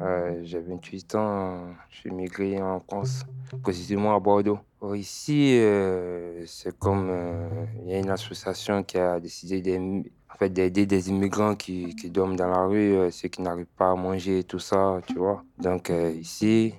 Euh, 0.00 0.40
J'ai 0.42 0.60
28 0.60 1.14
ans, 1.14 1.74
je 1.90 1.98
suis 1.98 2.10
migré 2.10 2.60
en 2.60 2.80
France, 2.80 3.24
précisément 3.62 4.14
à 4.14 4.20
Bordeaux. 4.20 4.58
Ici, 4.94 5.58
euh, 5.58 6.44
c'est 6.46 6.78
comme 6.78 7.08
euh, 7.10 7.48
il 7.82 7.90
y 7.90 7.94
a 7.94 7.98
une 7.98 8.10
association 8.10 8.82
qui 8.84 8.98
a 8.98 9.18
décidé 9.18 9.60
d'aider 9.60 10.12
en 10.32 10.36
fait, 10.36 10.50
des 10.50 11.08
immigrants 11.08 11.54
qui, 11.54 11.94
qui 11.96 12.10
dorment 12.10 12.36
dans 12.36 12.48
la 12.48 12.64
rue, 12.66 12.94
euh, 12.94 13.10
ceux 13.10 13.28
qui 13.28 13.42
n'arrivent 13.42 13.66
pas 13.76 13.90
à 13.90 13.94
manger, 13.96 14.44
tout 14.44 14.58
ça, 14.58 15.00
tu 15.06 15.14
vois. 15.14 15.42
Donc 15.58 15.90
ici, 16.14 16.74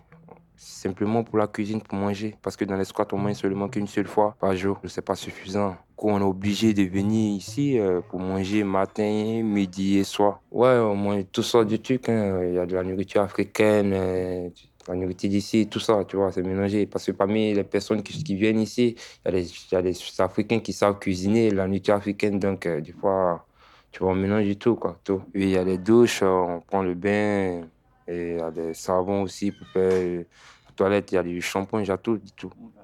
simplement 0.58 1.24
pour 1.24 1.38
la 1.38 1.48
cuisine, 1.48 1.82
pour 1.82 1.98
manger. 1.98 2.36
Parce 2.42 2.58
que 2.58 2.66
dans 2.66 2.76
les 2.76 2.86
squats, 2.86 3.08
on 3.14 3.18
mange 3.18 3.36
seulement 3.36 3.70
qu'une 3.70 3.88
seule 3.88 4.08
fois 4.08 4.36
par 4.40 4.56
jour. 4.56 4.80
C'est 4.86 5.04
pas 5.06 5.16
suffisant. 5.16 5.72
Du 5.72 5.96
coup, 5.96 6.10
on 6.10 6.20
est 6.20 6.24
obligé 6.24 6.74
de 6.74 6.84
venir 6.84 7.38
ici 7.38 7.80
euh, 7.80 8.02
pour 8.02 8.20
manger 8.20 8.64
matin, 8.64 9.42
midi 9.44 9.98
et 9.98 10.04
soir. 10.04 10.42
Ouais, 10.52 10.78
on 10.80 10.96
mange 10.96 11.26
tout 11.32 11.44
ça 11.44 11.64
de 11.64 11.76
trucs. 11.78 12.10
hein. 12.10 12.42
Il 12.44 12.54
y 12.56 12.60
a 12.60 12.66
de 12.66 12.76
la 12.76 12.84
nourriture 12.84 13.22
africaine, 13.22 13.94
euh, 13.94 14.50
la 14.88 14.96
nourriture 14.96 15.30
d'ici, 15.30 15.68
tout 15.68 15.80
ça, 15.80 16.04
tu 16.06 16.16
vois, 16.16 16.32
c'est 16.32 16.44
mélangé. 16.44 16.86
Parce 16.86 17.06
que 17.06 17.12
parmi 17.12 17.54
les 17.54 17.64
personnes 17.64 18.04
qui, 18.04 18.36
viennent 18.36 18.60
ici, 18.60 18.96
il 19.26 19.26
y, 19.26 19.28
a 19.30 19.32
des- 19.32 19.50
il 19.50 19.74
y 19.74 19.76
a 19.76 19.82
des 19.82 19.96
Africains 20.20 20.60
qui 20.60 20.74
savent 20.74 21.00
cuisiner 21.00 21.52
la 21.52 21.68
nourriture 21.68 21.96
africaine. 21.96 22.40
Donc, 22.40 22.66
euh, 22.66 22.82
des 22.82 22.92
fois, 22.94 23.46
tu 23.92 24.00
vois, 24.04 24.12
on 24.12 24.16
mélange 24.16 24.58
tout, 24.60 24.76
quoi. 24.76 25.00
Tout. 25.04 25.22
Il 25.34 25.50
y 25.50 25.58
a 25.58 25.64
les 25.64 25.78
douches, 25.78 26.22
on 26.24 26.62
prend 26.68 26.84
le 26.84 26.94
bain, 26.96 27.68
et 28.08 28.32
il 28.34 28.38
y 28.38 28.42
a 28.42 28.52
des 28.52 28.74
savons 28.74 29.24
aussi 29.24 29.52
pour 29.52 29.68
faire 29.68 30.24
la 30.66 30.72
toilette, 30.76 31.12
il 31.12 31.16
y 31.16 31.18
a 31.18 31.24
du 31.24 31.42
shampoing, 31.42 31.82
il 31.82 31.92
y 31.92 31.98
tout. 31.98 32.20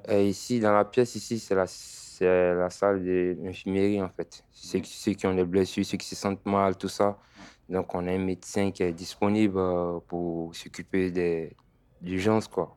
Et 0.07 0.27
ici, 0.27 0.59
dans 0.59 0.73
la 0.73 0.85
pièce, 0.85 1.15
ici, 1.15 1.39
c'est 1.39 1.55
la, 1.55 1.65
la 2.55 2.69
salle 2.69 3.03
de 3.03 3.37
l'infirmerie, 3.41 4.01
en 4.01 4.09
fait. 4.09 4.43
Ceux, 4.51 4.81
ceux 4.83 5.13
qui 5.13 5.25
ont 5.27 5.33
des 5.33 5.45
blessures, 5.45 5.85
ceux 5.85 5.97
qui 5.97 6.07
se 6.07 6.15
sentent 6.15 6.45
mal, 6.45 6.75
tout 6.75 6.89
ça. 6.89 7.17
Donc, 7.69 7.95
on 7.95 8.05
a 8.07 8.11
un 8.11 8.17
médecin 8.17 8.71
qui 8.71 8.83
est 8.83 8.91
disponible 8.91 9.57
euh, 9.57 9.99
pour 10.07 10.53
s'occuper 10.55 11.11
des 11.11 11.55
urgences, 12.03 12.47
quoi. 12.47 12.75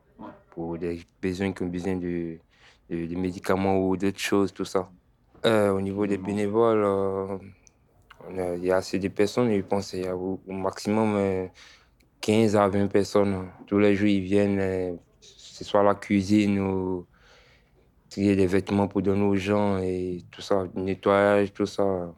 Pour 0.51 0.77
des 0.77 1.01
besoins 1.21 1.51
qui 1.51 1.63
ont 1.63 1.67
besoin 1.67 1.97
de, 1.97 2.37
de, 2.89 3.15
médicaments 3.15 3.77
ou 3.77 3.97
d'autres 3.97 4.19
choses, 4.19 4.53
tout 4.53 4.65
ça. 4.65 4.89
Euh, 5.45 5.71
au 5.71 5.81
niveau 5.81 6.07
des 6.07 6.17
bénévoles, 6.17 6.83
euh, 6.83 7.37
il 8.29 8.65
y 8.65 8.71
a 8.71 8.77
assez 8.77 8.97
de 8.97 9.07
personnes, 9.09 9.53
je 9.53 9.61
pense 9.61 9.91
qu'il 9.91 10.03
y 10.03 10.07
a 10.07 10.15
au, 10.15 10.39
maximum 10.47 11.49
15 12.21 12.55
à 12.55 12.67
20 12.67 12.87
personnes. 12.87 13.49
Tous 13.67 13.79
les 13.79 13.95
jours, 13.95 14.07
ils 14.07 14.21
viennent, 14.21 14.59
euh, 14.59 14.93
ce 15.21 15.63
soit 15.63 15.83
la 15.83 15.95
cuisine 15.95 16.59
ou 16.59 17.05
trier 18.09 18.35
des 18.35 18.47
vêtements 18.47 18.87
pour 18.87 19.01
donner 19.01 19.23
aux 19.23 19.35
gens 19.35 19.77
et 19.79 20.23
tout 20.31 20.41
ça, 20.41 20.65
nettoyage, 20.75 21.53
tout 21.53 21.65
ça. 21.65 22.13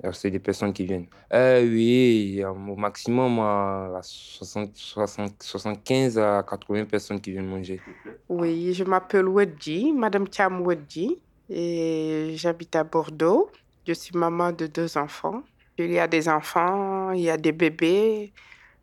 Il 0.00 0.02
y 0.02 0.06
a 0.06 0.08
assez 0.10 0.30
de 0.30 0.38
personnes 0.38 0.72
qui 0.72 0.84
viennent. 0.84 1.06
Euh, 1.32 1.62
oui, 1.62 2.42
a 2.42 2.50
au 2.50 2.76
maximum 2.76 3.38
euh, 3.38 4.00
60, 4.02 4.70
60, 4.74 5.42
75 5.42 6.18
à 6.18 6.44
80 6.48 6.84
personnes 6.86 7.20
qui 7.20 7.30
viennent 7.30 7.46
manger. 7.46 7.80
Oui, 8.28 8.74
je 8.74 8.84
m'appelle 8.84 9.28
Wedji, 9.28 9.92
Madame 9.92 10.26
Cham 10.30 10.66
Wedji, 10.66 11.20
et 11.48 12.32
j'habite 12.36 12.74
à 12.74 12.84
Bordeaux. 12.84 13.50
Je 13.86 13.92
suis 13.92 14.16
maman 14.16 14.50
de 14.50 14.66
deux 14.66 14.98
enfants. 14.98 15.42
Il 15.78 15.92
y 15.92 15.98
a 15.98 16.08
des 16.08 16.28
enfants, 16.28 17.12
il 17.12 17.22
y 17.22 17.30
a 17.30 17.36
des 17.36 17.52
bébés. 17.52 18.32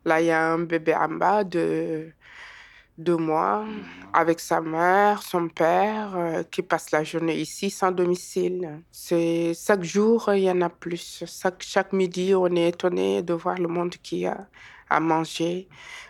Là, 0.04 0.20
il 0.20 0.26
y 0.26 0.30
a 0.30 0.52
un 0.52 0.58
bébé 0.58 0.94
en 0.94 1.08
bas 1.08 1.44
de 1.44 2.12
deux 2.98 3.16
mois 3.16 3.64
avec 4.12 4.40
sa 4.40 4.60
mère, 4.60 5.22
son 5.22 5.48
père, 5.48 6.14
euh, 6.16 6.42
qui 6.44 6.62
passe 6.62 6.90
la 6.90 7.04
journée 7.04 7.36
ici 7.36 7.70
sans 7.70 7.90
domicile. 7.92 8.82
C'est 8.90 9.52
chaque 9.54 9.82
jour, 9.82 10.30
il 10.34 10.42
y 10.44 10.50
en 10.50 10.60
a 10.60 10.68
plus. 10.68 11.24
Chaque, 11.26 11.62
chaque 11.62 11.92
midi, 11.92 12.34
on 12.34 12.46
est 12.54 12.68
étonné 12.68 13.22
de 13.22 13.32
voir 13.32 13.56
le 13.58 13.68
monde 13.68 13.94
qu'il 14.02 14.18
y 14.20 14.26
a 14.26 14.46
à 14.90 15.00
manger. 15.00 15.68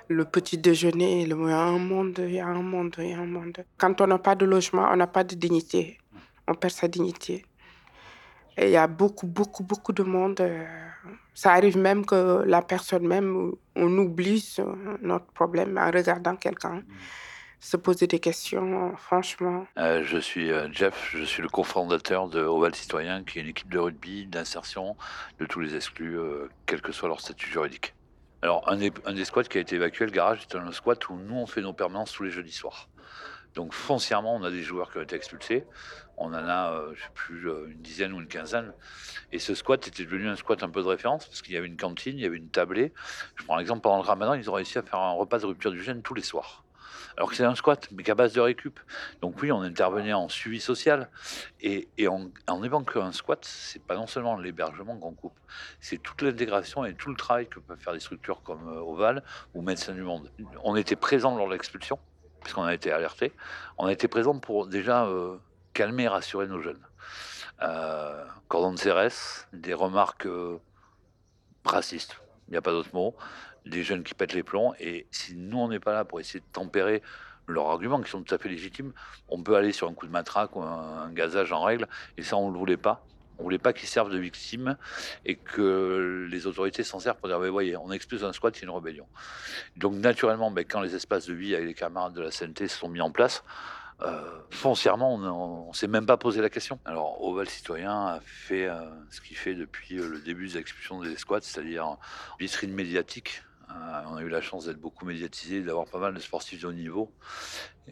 Le 0.09 0.25
petit 0.25 0.59
déjeuner, 0.59 1.25
le- 1.27 1.37
il 1.37 1.49
y 1.49 1.53
a 1.53 1.61
un 1.61 1.79
monde, 1.79 2.19
il 2.19 2.33
y 2.35 2.41
a 2.41 2.47
un 2.47 2.63
monde, 2.63 2.95
il 2.99 3.11
y 3.11 3.13
a 3.15 3.19
un 3.21 3.27
monde. 3.27 3.65
Quand 3.79 4.01
on 4.01 4.07
n'a 4.09 4.19
pas 4.19 4.35
de 4.35 4.45
logement, 4.45 4.89
on 4.91 4.97
n'a 4.97 5.07
pas 5.07 5.23
de 5.25 5.35
dignité. 5.37 5.99
On 6.49 6.55
perd 6.55 6.73
sa 6.75 6.89
dignité. 6.89 7.47
Et 8.57 8.67
il 8.67 8.71
y 8.73 8.77
a 8.77 8.87
beaucoup, 8.87 9.27
beaucoup, 9.27 9.63
beaucoup 9.63 9.93
de 9.93 10.03
monde. 10.03 10.41
euh, 10.41 10.67
Ça 11.35 11.53
arrive 11.53 11.79
même 11.79 12.05
que 12.05 12.43
la 12.47 12.63
personne 12.63 13.07
même, 13.07 13.53
on 13.77 13.99
oublie 13.99 14.41
ce- 14.41 14.63
notre 15.03 15.27
problème 15.27 15.79
en 15.79 15.91
regardant 15.91 16.37
quelqu'un. 16.37 16.83
Se 17.61 17.77
poser 17.77 18.09
des 18.09 18.19
questions, 18.19 18.97
franchement. 18.97 19.67
Euh, 19.79 20.03
je 20.05 20.19
suis 20.19 20.51
euh, 20.51 20.69
Jeff, 20.73 21.11
je 21.15 21.23
suis 21.25 21.43
le 21.43 21.49
cofondateur 21.49 22.29
de 22.29 22.43
Oval 22.43 22.75
Citoyen, 22.75 23.23
qui 23.23 23.39
est 23.39 23.43
une 23.43 23.49
équipe 23.49 23.71
de 23.71 23.79
rugby, 23.79 24.27
d'insertion 24.27 24.97
de 25.39 25.47
tous 25.47 25.61
les 25.61 25.77
exclus, 25.77 26.19
euh, 26.19 26.49
quel 26.67 26.81
que 26.83 26.91
soit 26.91 27.09
leur 27.09 27.21
statut 27.21 27.49
juridique. 27.49 27.95
Alors, 28.43 28.69
un 28.69 28.77
des, 28.77 28.93
un 29.07 29.13
des 29.15 29.25
squats 29.25 29.45
qui 29.45 29.59
a 29.59 29.61
été 29.61 29.77
évacué, 29.77 30.05
le 30.07 30.11
garage, 30.11 30.41
c'est 30.49 30.59
un 30.59 30.73
squat 30.73 31.09
où 31.09 31.15
nous, 31.15 31.37
on 31.37 31.47
fait 31.47 31.61
nos 31.61 31.73
permanences 31.73 32.11
tous 32.13 32.25
les 32.25 32.31
jeudis 32.33 32.51
soirs. 32.51 32.89
Donc, 33.55 33.75
foncièrement, 33.75 34.35
on 34.35 34.43
a 34.43 34.51
des 34.51 34.63
joueurs 34.63 34.91
qui 34.91 34.99
ont 34.99 35.03
été 35.03 35.15
expulsés. 35.15 35.65
On 36.17 36.29
en 36.29 36.35
a, 36.35 36.73
euh, 36.73 36.93
je 36.95 37.03
sais 37.03 37.11
plus, 37.15 37.49
euh, 37.49 37.67
une 37.69 37.81
dizaine 37.81 38.13
ou 38.13 38.21
une 38.21 38.29
quinzaine. 38.29 38.73
Et 39.33 39.39
ce 39.39 39.55
squat 39.55 39.87
était 39.87 40.05
devenu 40.05 40.29
un 40.29 40.37
squat 40.37 40.63
un 40.63 40.69
peu 40.69 40.83
de 40.83 40.89
référence, 40.89 41.27
parce 41.27 41.43
qu'il 41.43 41.55
y 41.55 41.57
avait 41.57 41.67
une 41.67 41.77
cantine, 41.77 42.19
il 42.19 42.23
y 42.23 42.27
avait 42.27 42.37
une 42.37 42.51
tablée. 42.51 42.93
Je 43.37 43.45
prends 43.45 43.57
l'exemple, 43.57 43.81
pendant 43.81 43.97
le 43.97 44.07
ramadan, 44.07 44.35
ils 44.35 44.49
ont 44.51 44.55
réussi 44.55 44.79
à 44.79 44.83
faire 44.83 45.01
un 45.01 45.13
repas 45.13 45.39
de 45.39 45.47
rupture 45.47 45.71
du 45.71 45.83
jeûne 45.83 46.03
tous 46.03 46.15
les 46.15 46.23
soirs. 46.23 46.65
Alors 47.17 47.31
que 47.31 47.37
c'est 47.37 47.45
un 47.45 47.55
squat, 47.55 47.89
mais 47.93 48.03
qu'à 48.03 48.15
base 48.15 48.33
de 48.33 48.41
récup. 48.41 48.81
Donc 49.21 49.41
oui, 49.43 49.53
on 49.53 49.61
intervenait 49.61 50.13
en 50.13 50.29
suivi 50.29 50.61
social. 50.61 51.11
Et, 51.61 51.89
en, 52.09 52.63
évoquant 52.63 53.03
un 53.03 53.13
squat, 53.13 53.45
c'est 53.45 53.83
pas 53.83 53.97
non 53.97 54.07
seulement 54.07 54.37
l'hébergement 54.37 54.97
qu'on 54.97 55.13
coupe, 55.13 55.39
c'est 55.81 55.99
toute 55.99 56.23
l'intégration 56.23 56.85
et 56.85 56.95
tout 56.95 57.11
le 57.11 57.17
travail 57.17 57.49
que 57.49 57.61
peuvent 57.61 57.79
faire 57.79 57.93
des 57.93 58.01
structures 58.01 58.43
comme 58.43 58.69
euh, 58.69 58.81
Oval 58.81 59.23
ou 59.55 59.63
Médecins 59.63 59.93
du 59.93 60.03
Monde. 60.03 60.31
On 60.65 60.77
était 60.77 60.97
présents 60.97 61.37
lors 61.37 61.49
de 61.49 61.53
l'expulsion, 61.53 61.99
puisqu'on 62.41 62.65
a 62.65 62.75
été 62.75 62.91
alertés. 62.91 63.33
On 63.79 63.87
a 63.87 63.93
été 63.93 64.09
présents 64.09 64.39
pour 64.39 64.67
déjà 64.67 65.05
euh, 65.07 65.37
calmer 65.73 66.05
et 66.05 66.09
rassurer 66.09 66.47
nos 66.47 66.61
jeunes. 66.61 66.81
Euh, 67.63 68.25
cordon 68.49 68.73
de 68.73 68.79
CRS, 68.79 69.47
des 69.53 69.75
remarques 69.75 70.27
euh, 70.27 70.59
racistes, 71.65 72.17
il 72.49 72.53
n'y 72.53 72.57
a 72.57 72.63
pas 72.63 72.73
d'autre 72.73 72.91
mot, 72.93 73.15
des 73.67 73.83
jeunes 73.85 74.03
qui 74.03 74.15
pètent 74.15 74.33
les 74.33 74.43
plombs, 74.43 74.75
et 74.81 75.07
si 75.11 75.37
nous 75.37 75.59
on 75.59 75.69
n'est 75.69 75.81
pas 75.81 75.93
là 75.93 76.05
pour 76.05 76.21
essayer 76.21 76.41
de 76.41 76.53
tempérer 76.53 77.03
leurs 77.47 77.67
arguments 77.67 78.01
qui 78.01 78.11
sont 78.11 78.23
tout 78.23 78.35
à 78.35 78.39
fait 78.39 78.49
légitimes, 78.49 78.93
on 79.29 79.43
peut 79.43 79.57
aller 79.57 79.73
sur 79.73 79.89
un 79.89 79.95
coup 79.95 80.07
de 80.07 80.13
matraque 80.13 80.57
ou 80.57 80.63
un, 80.63 81.11
gazage 81.13 81.53
en 81.53 81.63
règle, 81.63 81.87
et 82.17 82.23
ça 82.23 82.37
on 82.37 82.49
ne 82.49 82.53
le 82.53 82.59
voulait 82.59 82.77
pas. 82.77 83.05
On 83.39 83.45
voulait 83.45 83.59
pas 83.59 83.73
qu'ils 83.73 83.89
servent 83.89 84.13
de 84.13 84.19
victimes 84.19 84.77
et 85.25 85.37
que 85.37 86.29
les 86.31 86.47
autorités 86.47 86.85
s'en 86.85 87.01
servent 87.01 87.17
pour 87.17 87.29
dire, 87.29 87.41
mais 87.41 87.49
voyez, 87.49 87.77
on 87.77 87.91
expulse 87.91 88.23
un 88.23 88.33
squat, 88.33 88.55
c'est 88.55 88.63
une 88.63 88.71
rébellion. 88.71 89.07
Donc 89.77 89.95
naturellement, 89.95 90.51
ben, 90.51 90.65
quand 90.65 90.81
les 90.81 90.95
espaces 90.95 91.27
de 91.27 91.35
vie 91.35 91.55
avec 91.55 91.67
les 91.67 91.75
camarades 91.75 92.13
de 92.13 92.21
la 92.21 92.31
CNT 92.31 92.69
se 92.69 92.79
sont 92.79 92.89
mis 92.89 93.01
en 93.01 93.11
place, 93.11 93.43
foncièrement, 94.53 95.15
on 95.15 95.69
ne 95.69 95.75
s'est 95.75 95.89
même 95.89 96.07
pas 96.07 96.17
posé 96.17 96.41
la 96.41 96.51
question. 96.51 96.79
Alors, 96.85 97.23
Oval 97.25 97.49
Citoyen 97.49 98.07
a 98.07 98.21
fait 98.23 98.67
euh, 98.67 98.81
ce 99.11 99.21
qu'il 99.21 99.37
fait 99.37 99.55
depuis 99.55 99.99
euh, 99.99 100.09
le 100.09 100.21
début 100.21 100.47
des 100.47 100.59
expulsions 100.59 101.01
des 101.01 101.17
squats, 101.17 101.41
c'est-à-dire 101.41 101.97
vitrine 102.39 102.73
médiatique. 102.73 103.43
Euh, 103.73 104.01
on 104.11 104.17
a 104.17 104.23
eu 104.23 104.29
la 104.29 104.41
chance 104.41 104.67
d'être 104.67 104.81
beaucoup 104.81 105.05
médiatisé, 105.05 105.63
d'avoir 105.63 105.87
pas 105.87 105.99
mal 105.99 106.15
de 106.15 106.19
sportifs 106.19 106.61
de 106.63 106.67
haut 106.67 106.73
niveau. 106.73 107.13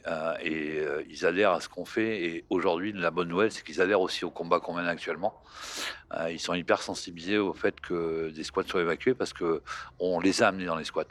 Euh, 0.06 0.34
et 0.40 0.78
euh, 0.78 1.02
ils 1.08 1.26
adhèrent 1.26 1.52
à 1.52 1.60
ce 1.60 1.68
qu'on 1.68 1.84
fait. 1.84 2.22
Et 2.24 2.44
aujourd'hui, 2.50 2.92
la 2.92 3.10
bonne 3.10 3.28
nouvelle, 3.28 3.50
c'est 3.52 3.62
qu'ils 3.62 3.80
adhèrent 3.80 4.00
aussi 4.00 4.24
au 4.24 4.30
combat 4.30 4.60
qu'on 4.60 4.74
mène 4.74 4.86
actuellement. 4.86 5.42
Ils 6.28 6.40
sont 6.40 6.54
hyper 6.54 6.82
sensibilisés 6.82 7.38
au 7.38 7.52
fait 7.52 7.80
que 7.80 8.30
des 8.30 8.42
squats 8.42 8.64
soient 8.66 8.80
évacués 8.80 9.14
parce 9.14 9.32
que 9.32 9.62
on 10.00 10.18
les 10.18 10.42
a 10.42 10.48
amenés 10.48 10.64
dans 10.64 10.74
les 10.74 10.82
squats. 10.82 11.04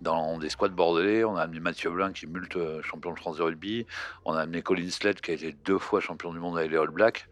Dans 0.00 0.36
des 0.36 0.48
squats 0.48 0.66
bordelais, 0.66 1.22
on 1.22 1.36
a 1.36 1.42
amené 1.42 1.60
Mathieu 1.60 1.90
Blin, 1.90 2.12
qui 2.12 2.24
est 2.24 2.28
multe 2.28 2.58
champion 2.82 3.12
de 3.12 3.18
France 3.20 3.36
de 3.36 3.42
rugby. 3.44 3.86
On 4.24 4.32
a 4.32 4.40
amené 4.40 4.60
Colin 4.60 4.90
Sled, 4.90 5.20
qui 5.20 5.30
a 5.30 5.34
été 5.34 5.52
deux 5.64 5.78
fois 5.78 6.00
champion 6.00 6.32
du 6.32 6.40
monde 6.40 6.58
avec 6.58 6.72
les 6.72 6.76
All 6.76 6.90
Blacks. 6.90 7.28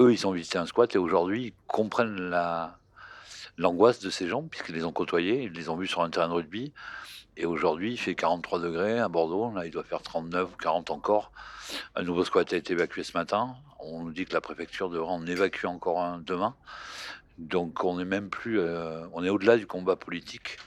Eux, 0.00 0.12
ils 0.12 0.24
ont 0.24 0.30
visité 0.30 0.56
un 0.56 0.66
squat 0.66 0.94
et 0.94 0.98
aujourd'hui, 0.98 1.46
ils 1.46 1.52
comprennent 1.66 2.30
la, 2.30 2.78
l'angoisse 3.58 4.00
de 4.00 4.10
ces 4.10 4.28
gens, 4.28 4.42
puisqu'ils 4.42 4.74
les 4.74 4.84
ont 4.84 4.92
côtoyés, 4.92 5.42
ils 5.44 5.52
les 5.52 5.68
ont 5.68 5.76
vus 5.76 5.86
sur 5.86 6.02
un 6.02 6.10
terrain 6.10 6.28
de 6.28 6.34
rugby. 6.34 6.72
Et 7.36 7.46
aujourd'hui, 7.46 7.92
il 7.92 7.96
fait 7.96 8.14
43 8.14 8.58
degrés 8.60 8.98
à 8.98 9.08
Bordeaux. 9.08 9.52
Là, 9.54 9.64
il 9.64 9.70
doit 9.70 9.84
faire 9.84 10.02
39 10.02 10.50
ou 10.52 10.56
40 10.58 10.90
encore. 10.90 11.32
Un 11.96 12.02
nouveau 12.02 12.24
squat 12.24 12.52
a 12.52 12.56
été 12.56 12.74
évacué 12.74 13.02
ce 13.04 13.16
matin. 13.16 13.54
On 13.80 14.02
nous 14.04 14.12
dit 14.12 14.26
que 14.26 14.34
la 14.34 14.40
préfecture 14.42 14.90
devra 14.90 15.12
en 15.12 15.26
évacuer 15.26 15.66
encore 15.68 16.02
un 16.02 16.18
demain. 16.18 16.54
Donc, 17.38 17.82
on 17.84 17.98
est 17.98 18.04
même 18.04 18.28
plus, 18.28 18.60
euh, 18.60 19.06
on 19.14 19.24
est 19.24 19.30
au-delà 19.30 19.56
du 19.56 19.66
combat 19.66 19.96
politique. 19.96 20.58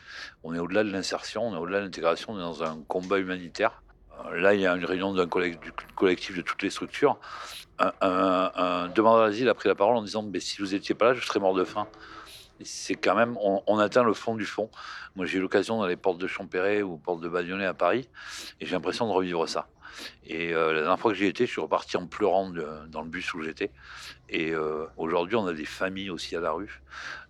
On 0.43 0.55
est 0.55 0.59
au-delà 0.59 0.83
de 0.83 0.89
l'insertion. 0.91 1.43
On 1.47 1.53
est 1.55 1.59
au-delà 1.59 1.79
de 1.79 1.85
l'intégration. 1.85 2.33
On 2.33 2.37
est 2.37 2.41
dans 2.41 2.63
un 2.63 2.79
combat 2.87 3.19
humanitaire. 3.19 3.83
Euh, 4.25 4.39
Là, 4.39 4.55
il 4.55 4.61
y 4.61 4.65
a 4.65 4.75
une 4.75 4.85
réunion 4.85 5.13
d'un 5.13 5.27
collect- 5.27 5.61
du 5.63 5.71
collectif 5.95 6.35
de 6.35 6.41
toutes 6.41 6.63
les 6.63 6.71
structures. 6.71 7.19
Un- 7.77 7.91
un 8.55 8.87
demandeur 8.87 9.27
d'asile 9.27 9.49
a 9.49 9.53
pris 9.53 9.69
la 9.69 9.75
parole 9.75 9.97
en 9.97 10.01
disant 10.01 10.23
Mais 10.23 10.39
si 10.39 10.61
vous 10.61 10.69
n'étiez 10.69 10.95
pas 10.95 11.05
là, 11.09 11.13
je 11.13 11.23
serais 11.25 11.39
mort 11.39 11.53
de 11.53 11.63
faim. 11.63 11.87
C'est 12.63 12.95
quand 12.95 13.15
même, 13.15 13.37
on, 13.41 13.79
atteint 13.79 14.03
le 14.03 14.13
fond 14.13 14.35
du 14.35 14.45
fond. 14.45 14.69
Moi, 15.15 15.25
j'ai 15.25 15.37
eu 15.39 15.41
l'occasion 15.41 15.77
dans 15.77 15.87
les 15.87 15.97
portes 15.97 16.17
de 16.17 16.27
Champéret 16.27 16.81
ou 16.81 16.97
portes 16.97 17.21
de 17.21 17.29
Bagnolet 17.29 17.65
à 17.65 17.73
Paris, 17.73 18.07
et 18.59 18.65
j'ai 18.65 18.71
l'impression 18.71 19.07
de 19.07 19.11
revivre 19.11 19.47
ça. 19.47 19.67
Et 20.25 20.53
euh, 20.53 20.73
la 20.73 20.81
dernière 20.81 20.99
fois 20.99 21.11
que 21.11 21.17
j'y 21.17 21.25
étais, 21.25 21.45
je 21.45 21.51
suis 21.51 21.61
reparti 21.61 21.97
en 21.97 22.07
pleurant 22.07 22.51
dans 22.87 23.01
le 23.01 23.09
bus 23.09 23.33
où 23.33 23.41
j'étais. 23.41 23.71
Et 24.29 24.51
euh, 24.51 24.85
aujourd'hui, 24.97 25.35
on 25.35 25.47
a 25.47 25.53
des 25.53 25.65
familles 25.65 26.09
aussi 26.09 26.35
à 26.35 26.41
la 26.41 26.51
rue. 26.51 26.81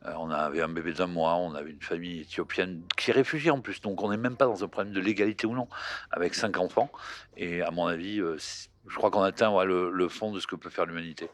Euh, 0.05 0.13
on 0.17 0.29
avait 0.29 0.61
un 0.61 0.69
bébé 0.69 0.93
d'un 0.93 1.07
mois, 1.07 1.35
on 1.35 1.53
avait 1.53 1.71
une 1.71 1.81
famille 1.81 2.21
éthiopienne 2.21 2.81
qui 2.97 3.11
est 3.11 3.13
réfugiée 3.13 3.51
en 3.51 3.61
plus. 3.61 3.81
Donc 3.81 4.01
on 4.01 4.09
n'est 4.09 4.17
même 4.17 4.37
pas 4.37 4.45
dans 4.45 4.63
un 4.63 4.67
problème 4.67 4.93
de 4.93 4.99
légalité 4.99 5.47
ou 5.47 5.53
non, 5.53 5.67
avec 6.11 6.35
cinq 6.35 6.57
enfants. 6.57 6.91
Et 7.37 7.61
à 7.61 7.71
mon 7.71 7.87
avis, 7.87 8.17
je 8.17 8.95
crois 8.95 9.11
qu'on 9.11 9.23
atteint 9.23 9.63
le 9.63 10.09
fond 10.09 10.31
de 10.31 10.39
ce 10.39 10.47
que 10.47 10.55
peut 10.55 10.69
faire 10.69 10.85
l'humanité. 10.85 11.29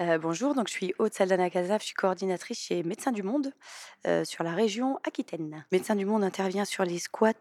Euh, 0.00 0.16
bonjour, 0.16 0.54
donc 0.54 0.68
je 0.68 0.72
suis 0.72 0.94
Aude 0.98 1.12
Saldana 1.12 1.50
Casaf, 1.50 1.82
je 1.82 1.88
suis 1.88 1.94
coordinatrice 1.94 2.58
chez 2.58 2.82
Médecins 2.84 3.12
du 3.12 3.22
Monde 3.22 3.52
euh, 4.06 4.24
sur 4.24 4.44
la 4.44 4.52
région 4.52 4.98
Aquitaine. 5.06 5.66
Médecins 5.72 5.94
du 5.94 6.06
Monde 6.06 6.24
intervient 6.24 6.64
sur 6.64 6.84
les 6.84 6.98
squats 6.98 7.34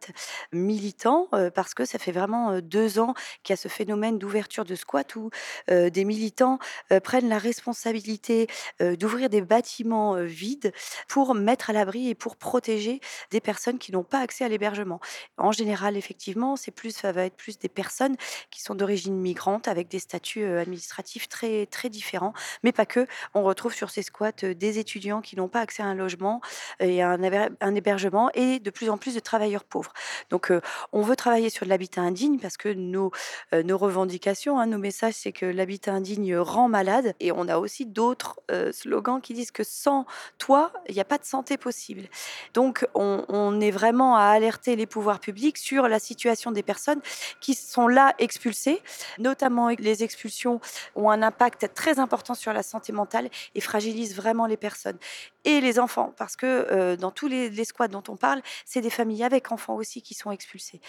militants 0.51 1.29
euh, 1.33 1.49
parce 1.49 1.73
que 1.73 1.85
ça 1.85 1.97
fait 1.99 2.11
vraiment 2.11 2.59
deux 2.59 2.99
ans 2.99 3.13
qu'il 3.43 3.53
y 3.53 3.55
a 3.55 3.57
ce 3.57 3.69
phénomène 3.69 4.19
d'ouverture 4.19 4.65
de 4.65 4.75
squats 4.75 5.03
où 5.15 5.29
des 5.69 6.03
militants 6.03 6.59
prennent 7.03 7.29
la 7.29 7.37
responsabilité 7.37 8.47
d'ouvrir 8.79 9.29
des 9.29 9.41
bâtiments 9.41 10.15
vides 10.15 10.73
pour 11.07 11.35
mettre 11.35 11.69
à 11.69 11.73
l'abri 11.73 12.09
et 12.09 12.15
pour 12.15 12.35
protéger 12.35 12.99
des 13.31 13.39
personnes 13.39 13.77
qui 13.77 13.91
n'ont 13.91 14.03
pas 14.03 14.19
accès 14.19 14.43
à 14.43 14.49
l'hébergement. 14.49 14.99
En 15.37 15.51
général, 15.51 15.95
effectivement, 15.95 16.55
c'est 16.55 16.71
plus, 16.71 16.91
ça 16.91 17.11
va 17.11 17.25
être 17.25 17.35
plus 17.35 17.59
des 17.59 17.69
personnes 17.69 18.15
qui 18.51 18.61
sont 18.61 18.75
d'origine 18.75 19.15
migrante 19.15 19.67
avec 19.67 19.87
des 19.87 19.99
statuts 19.99 20.45
administratifs 20.45 21.29
très, 21.29 21.65
très 21.65 21.89
différents 21.89 22.33
mais 22.63 22.71
pas 22.71 22.85
que. 22.85 23.07
On 23.33 23.43
retrouve 23.43 23.73
sur 23.73 23.89
ces 23.89 24.01
squats 24.03 24.31
euh, 24.43 24.53
des 24.53 24.79
étudiants 24.79 25.21
qui 25.21 25.35
n'ont 25.35 25.47
pas 25.47 25.61
accès 25.61 25.83
à 25.83 25.85
un 25.85 25.95
logement 25.95 26.41
et 26.79 27.01
à 27.01 27.09
un, 27.09 27.21
héber- 27.21 27.49
un 27.61 27.75
hébergement 27.75 28.29
et 28.33 28.59
de 28.59 28.69
plus 28.69 28.89
en 28.89 28.97
plus 28.97 29.15
de 29.15 29.19
travailleurs 29.19 29.63
pauvres. 29.63 29.93
Donc, 30.29 30.51
euh, 30.51 30.61
on 30.91 31.01
veut 31.01 31.15
travailler 31.15 31.49
sur 31.49 31.65
l'habitat 31.65 32.01
indigne 32.01 32.39
parce 32.39 32.57
que 32.57 32.69
nos, 32.69 33.11
euh, 33.53 33.63
nos 33.63 33.77
revendications, 33.77 34.59
hein, 34.59 34.67
nos 34.67 34.77
messages, 34.77 35.15
c'est 35.15 35.31
que 35.31 35.45
l'habitat 35.45 35.93
indigne 35.93 36.37
rend 36.37 36.69
malade. 36.69 37.15
Et 37.19 37.31
on 37.31 37.47
a 37.47 37.57
aussi 37.57 37.85
d'autres 37.85 38.39
euh, 38.51 38.71
slogans 38.71 39.21
qui 39.21 39.33
disent 39.33 39.51
que 39.51 39.63
sans 39.63 40.05
toi, 40.37 40.71
il 40.87 40.95
n'y 40.95 41.01
a 41.01 41.05
pas 41.05 41.17
de 41.17 41.25
santé 41.25 41.57
possible. 41.57 42.07
Donc, 42.53 42.87
on, 42.95 43.25
on 43.29 43.59
est 43.61 43.71
vraiment 43.71 44.15
à 44.15 44.23
alerter 44.23 44.75
les 44.75 44.85
pouvoirs 44.85 45.19
publics 45.19 45.57
sur 45.57 45.87
la 45.87 45.99
situation 45.99 46.51
des 46.51 46.63
personnes 46.63 47.01
qui 47.39 47.53
sont 47.53 47.87
là 47.87 48.13
expulsées, 48.19 48.81
notamment 49.17 49.69
les 49.69 50.03
expulsions 50.03 50.59
ont 50.95 51.09
un 51.09 51.21
impact 51.21 51.73
très 51.73 51.99
important 51.99 52.33
sur 52.39 52.53
la 52.53 52.63
santé 52.63 52.91
mentale 52.91 53.29
et 53.53 53.61
fragilisent 53.61 54.15
vraiment 54.15 54.47
les 54.47 54.57
personnes 54.57 54.97
et 55.45 55.61
les 55.61 55.79
enfants, 55.79 56.13
parce 56.17 56.35
que 56.35 56.45
euh, 56.45 56.95
dans 56.97 57.11
tous 57.11 57.27
les, 57.27 57.49
les 57.49 57.63
squats 57.63 57.87
dont 57.87 58.03
on 58.09 58.17
parle, 58.17 58.41
c'est 58.65 58.81
des 58.81 58.89
familles 58.89 59.23
avec 59.23 59.51
enfants 59.51 59.75
aussi 59.75 60.01
qui 60.01 60.13
sont 60.13 60.31
expulsées. 60.31 60.81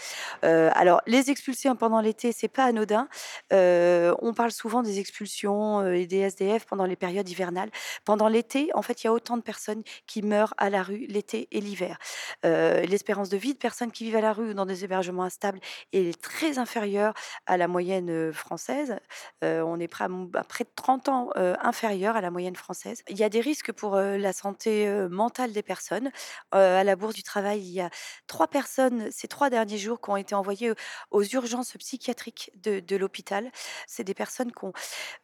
Euh, 0.45 0.71
alors, 0.75 1.01
les 1.07 1.31
expulsés 1.31 1.71
pendant 1.79 2.01
l'été, 2.01 2.33
c'est 2.33 2.49
pas 2.49 2.65
anodin. 2.65 3.09
Euh, 3.53 4.15
on 4.21 4.35
parle 4.35 4.51
souvent 4.51 4.83
des 4.83 4.99
expulsions 4.99 5.87
et 5.93 6.07
des 6.07 6.19
SDF 6.19 6.67
pendant 6.67 6.85
les 6.85 6.97
périodes 6.97 7.29
hivernales. 7.29 7.71
Pendant 8.05 8.29
l'été, 8.29 8.71
en 8.75 8.83
fait, 8.83 9.03
il 9.03 9.07
y 9.07 9.09
a 9.09 9.13
autant 9.13 9.37
de 9.37 9.43
personnes 9.43 9.83
qui 10.07 10.23
meurent 10.23 10.55
à 10.59 10.69
la 10.69 10.83
rue 10.83 11.07
l'été 11.09 11.49
et 11.53 11.61
l'hiver. 11.61 11.99
L'espérance 12.43 13.29
de 13.29 13.37
vie 13.37 13.55
de 13.55 13.59
personnes 13.59 13.93
qui 13.93 14.05
vivent 14.05 14.17
à 14.17 14.21
la 14.21 14.33
rue 14.33 14.51
ou 14.51 14.55
dans 14.55 14.67
des 14.67 14.85
hébergements 14.85 15.25
instables 15.25 15.61
est 15.93 16.21
très 16.21 16.59
inférieure 16.59 17.15
à 17.47 17.57
la 17.57 17.69
moyenne 17.69 18.33
française. 18.33 18.97
On 19.43 19.79
est 19.79 19.89
près 19.89 20.05
à, 20.05 20.45
près 20.45 20.65
de 20.65 20.71
30 20.75 21.09
ans 21.09 21.31
inférieur 21.37 22.17
à 22.17 22.21
la 22.21 22.31
moyenne 22.31 22.57
française. 22.57 23.03
Il 23.09 23.19
y 23.19 23.25
a 23.25 23.29
des 23.29 23.41
risques 23.41 23.73
pour 23.73 23.97
la 23.97 24.33
santé 24.33 24.50
euh, 24.67 25.09
mentale 25.09 25.53
des 25.53 25.63
personnes. 25.63 26.11
Euh, 26.55 26.81
à 26.81 26.85
la 26.85 26.97
Bourse 26.97 27.15
du 27.15 27.23
Travail, 27.23 27.61
il 27.61 27.73
y 27.73 27.81
a 27.81 27.91
trois 28.27 28.49
personnes 28.49 29.11
ces 29.11 29.29
trois 29.29 29.51
derniers 29.51 29.79
jours 29.79 30.01
qui 30.01 30.11
ont 30.11 30.17
été 30.17 30.35
envoyées 30.35 30.73
aux 31.11 31.23
urgences 31.23 31.77
psychiatriques 31.79 32.51
de, 32.63 32.97
l'hôpital. 32.97 33.51
C'est 33.87 34.05
des 34.05 34.15
personnes 34.15 34.53
qui 34.53 34.65
ont 34.65 34.73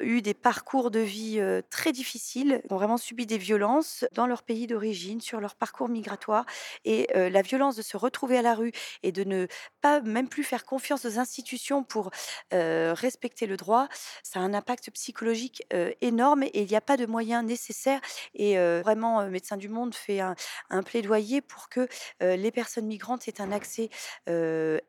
eu 0.01 0.23
des 0.23 0.35
parcours 0.35 0.91
de 0.91 1.01
vie 1.01 1.41
très 1.71 1.93
difficiles, 1.93 2.63
qui 2.67 2.73
ont 2.73 2.77
vraiment 2.77 2.97
subi 2.97 3.27
des 3.27 3.39
violences 3.39 4.05
dans 4.13 4.27
leur 4.27 4.43
pays 4.43 4.67
d'origine, 4.67 5.21
sur 5.21 5.41
leur 5.41 5.57
parcours 5.57 5.89
migratoire. 5.89 6.47
Et 6.85 7.09
la 7.15 7.43
violence 7.43 7.77
de 7.77 7.83
se 7.83 7.97
retrouver 7.97 8.39
à 8.39 8.43
la 8.43 8.55
rue 8.55 8.73
et 9.03 9.13
de 9.13 9.25
ne 9.25 9.47
pas 9.81 10.01
même 10.01 10.29
plus 10.29 10.45
faire 10.45 10.65
confiance 10.65 11.05
aux 11.05 11.19
institutions 11.19 11.83
pour 11.83 12.11
respecter 12.53 13.47
le 13.47 13.57
droit, 13.57 13.89
ça 14.23 14.41
a 14.41 14.43
un 14.43 14.55
impact 14.55 14.91
psychologique 14.93 15.63
énorme 16.01 16.45
et 16.45 16.63
il 16.63 16.69
n'y 16.69 16.77
a 16.77 16.81
pas 16.81 16.97
de 16.97 17.07
moyens 17.07 17.45
nécessaires. 17.45 18.01
Et 18.35 18.57
vraiment, 18.83 19.06
euh, 19.21 19.29
Médecins 19.29 19.57
du 19.57 19.69
Monde 19.69 19.95
fait 19.95 20.21
un, 20.21 20.35
un 20.71 20.83
plaidoyer 20.83 21.41
pour 21.41 21.69
que 21.69 21.89
les 22.21 22.51
personnes 22.51 22.87
migrantes 22.87 23.29
aient 23.29 23.41
un 23.41 23.53
accès 23.53 23.91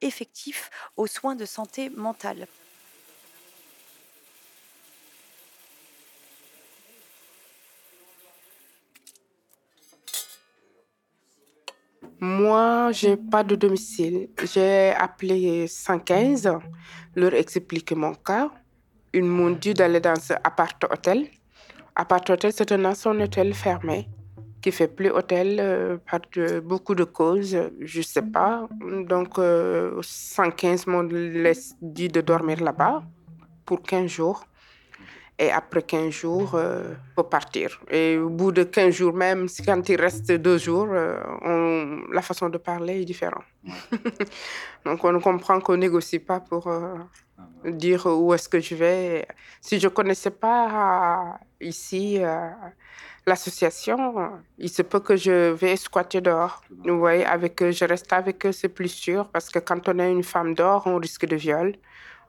effectif 0.02 0.70
aux 0.96 1.08
soins 1.08 1.36
de 1.36 1.46
santé 1.46 1.90
mentale. 1.90 2.48
Moi, 12.20 12.92
j'ai 12.94 13.16
pas 13.16 13.44
de 13.44 13.56
domicile. 13.56 14.30
J'ai 14.44 14.92
appelé 14.98 15.68
115, 15.68 16.50
leur 17.16 17.34
expliqué 17.36 17.94
mon 17.94 18.16
cas. 18.16 18.50
Ils 19.14 19.24
m'ont 19.24 19.52
dit 19.52 19.76
d'aller 19.76 20.00
dans 20.00 20.20
ce 20.20 20.34
appart-hôtel. 20.44 21.30
Appart-hôtel, 22.00 22.52
c'est 22.54 22.72
un 22.72 22.86
ancien 22.86 23.20
hôtel 23.20 23.54
fermé 23.56 24.08
qui 24.62 24.72
fait 24.72 24.88
plus 24.88 25.10
hôtel 25.10 25.58
euh, 25.60 25.98
par 26.10 26.20
de- 26.36 26.60
beaucoup 26.60 26.94
de 26.94 27.04
causes, 27.06 27.58
je 27.82 28.02
sais 28.02 28.22
pas. 28.22 28.68
Donc, 29.14 29.40
euh, 29.40 30.00
115 30.02 30.86
m'ont 30.88 31.04
dit 31.82 32.08
de 32.10 32.22
dormir 32.22 32.62
là-bas 32.64 33.02
pour 33.66 33.82
15 33.82 34.08
jours. 34.12 34.44
Et 35.40 35.52
après 35.52 35.84
15 35.84 36.10
jours, 36.12 36.52
euh, 36.56 36.94
faut 37.16 37.24
partir. 37.24 37.80
Et 37.92 38.18
au 38.18 38.30
bout 38.30 38.52
de 38.52 38.64
15 38.64 38.94
jours 38.96 39.14
même, 39.14 39.48
si- 39.48 39.64
quand 39.64 39.88
il 39.90 40.00
reste 40.02 40.32
deux 40.32 40.58
jours, 40.58 40.88
euh, 40.92 41.20
on- 41.44 42.12
la 42.12 42.22
façon 42.24 42.50
de 42.50 42.58
parler 42.58 43.02
est 43.02 43.06
différente. 43.06 43.46
Donc 44.86 45.04
on 45.04 45.20
comprend 45.20 45.60
qu'on 45.62 45.78
négocie 45.78 46.20
pas 46.20 46.40
pour 46.40 46.66
euh, 46.68 46.96
dire 47.66 48.06
où 48.08 48.34
est-ce 48.34 48.50
que 48.50 48.60
je 48.60 48.74
vais. 48.76 49.28
Si 49.62 49.80
je 49.80 49.88
connaissais 49.90 50.32
pas 50.32 51.40
ici 51.62 52.18
euh, 52.24 52.50
l'association, 53.26 54.20
euh, 54.20 54.28
il 54.58 54.70
se 54.70 54.82
peut 54.82 55.00
que 55.00 55.16
je 55.16 55.52
vais 55.52 55.76
squatter 55.76 56.22
dehors. 56.22 56.62
Vous 56.70 57.00
voyez, 57.00 57.26
avec 57.26 57.62
eux, 57.62 57.72
je 57.72 57.86
reste 57.86 58.12
avec 58.14 58.46
eux, 58.46 58.52
c'est 58.52 58.70
plus 58.70 58.90
sûr 58.90 59.30
parce 59.30 59.50
que 59.50 59.60
quand 59.60 59.88
on 59.90 60.00
est 60.00 60.12
une 60.12 60.24
femme 60.24 60.54
dehors, 60.54 60.88
on 60.88 60.98
risque 60.98 61.26
de 61.26 61.36
viol 61.36 61.74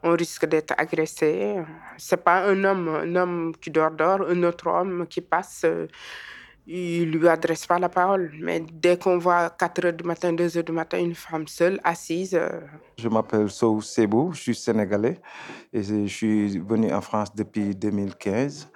on 0.02 0.12
risque 0.14 0.46
d'être 0.46 0.74
agressé. 0.76 1.56
C'est 1.96 2.22
pas 2.22 2.44
un 2.46 2.64
homme, 2.64 2.88
un 2.88 3.16
homme 3.16 3.52
qui 3.60 3.70
dort 3.70 3.90
dehors, 3.90 4.22
un 4.28 4.42
autre 4.44 4.68
homme 4.68 5.06
qui 5.08 5.20
passe, 5.20 5.62
euh, 5.64 5.86
il 6.66 7.10
lui 7.10 7.28
adresse 7.28 7.66
pas 7.66 7.78
la 7.78 7.88
parole. 7.88 8.30
Mais 8.40 8.60
dès 8.60 8.98
qu'on 8.98 9.18
voit 9.18 9.50
4 9.50 9.86
heures 9.86 9.92
du 9.92 10.04
matin, 10.04 10.32
2 10.32 10.58
heures 10.58 10.64
du 10.64 10.72
matin, 10.72 10.98
une 10.98 11.14
femme 11.14 11.48
seule, 11.48 11.80
assise, 11.82 12.34
euh, 12.34 12.60
Je 12.98 13.08
m'appelle 13.08 13.50
Sou 13.50 13.80
Sebou, 13.80 14.32
je 14.32 14.40
suis 14.40 14.54
sénégalais 14.54 15.20
et 15.72 15.82
je 15.82 16.06
suis 16.06 16.58
venu 16.58 16.92
en 16.92 17.00
France 17.00 17.34
depuis 17.34 17.74
2015. 17.74 18.70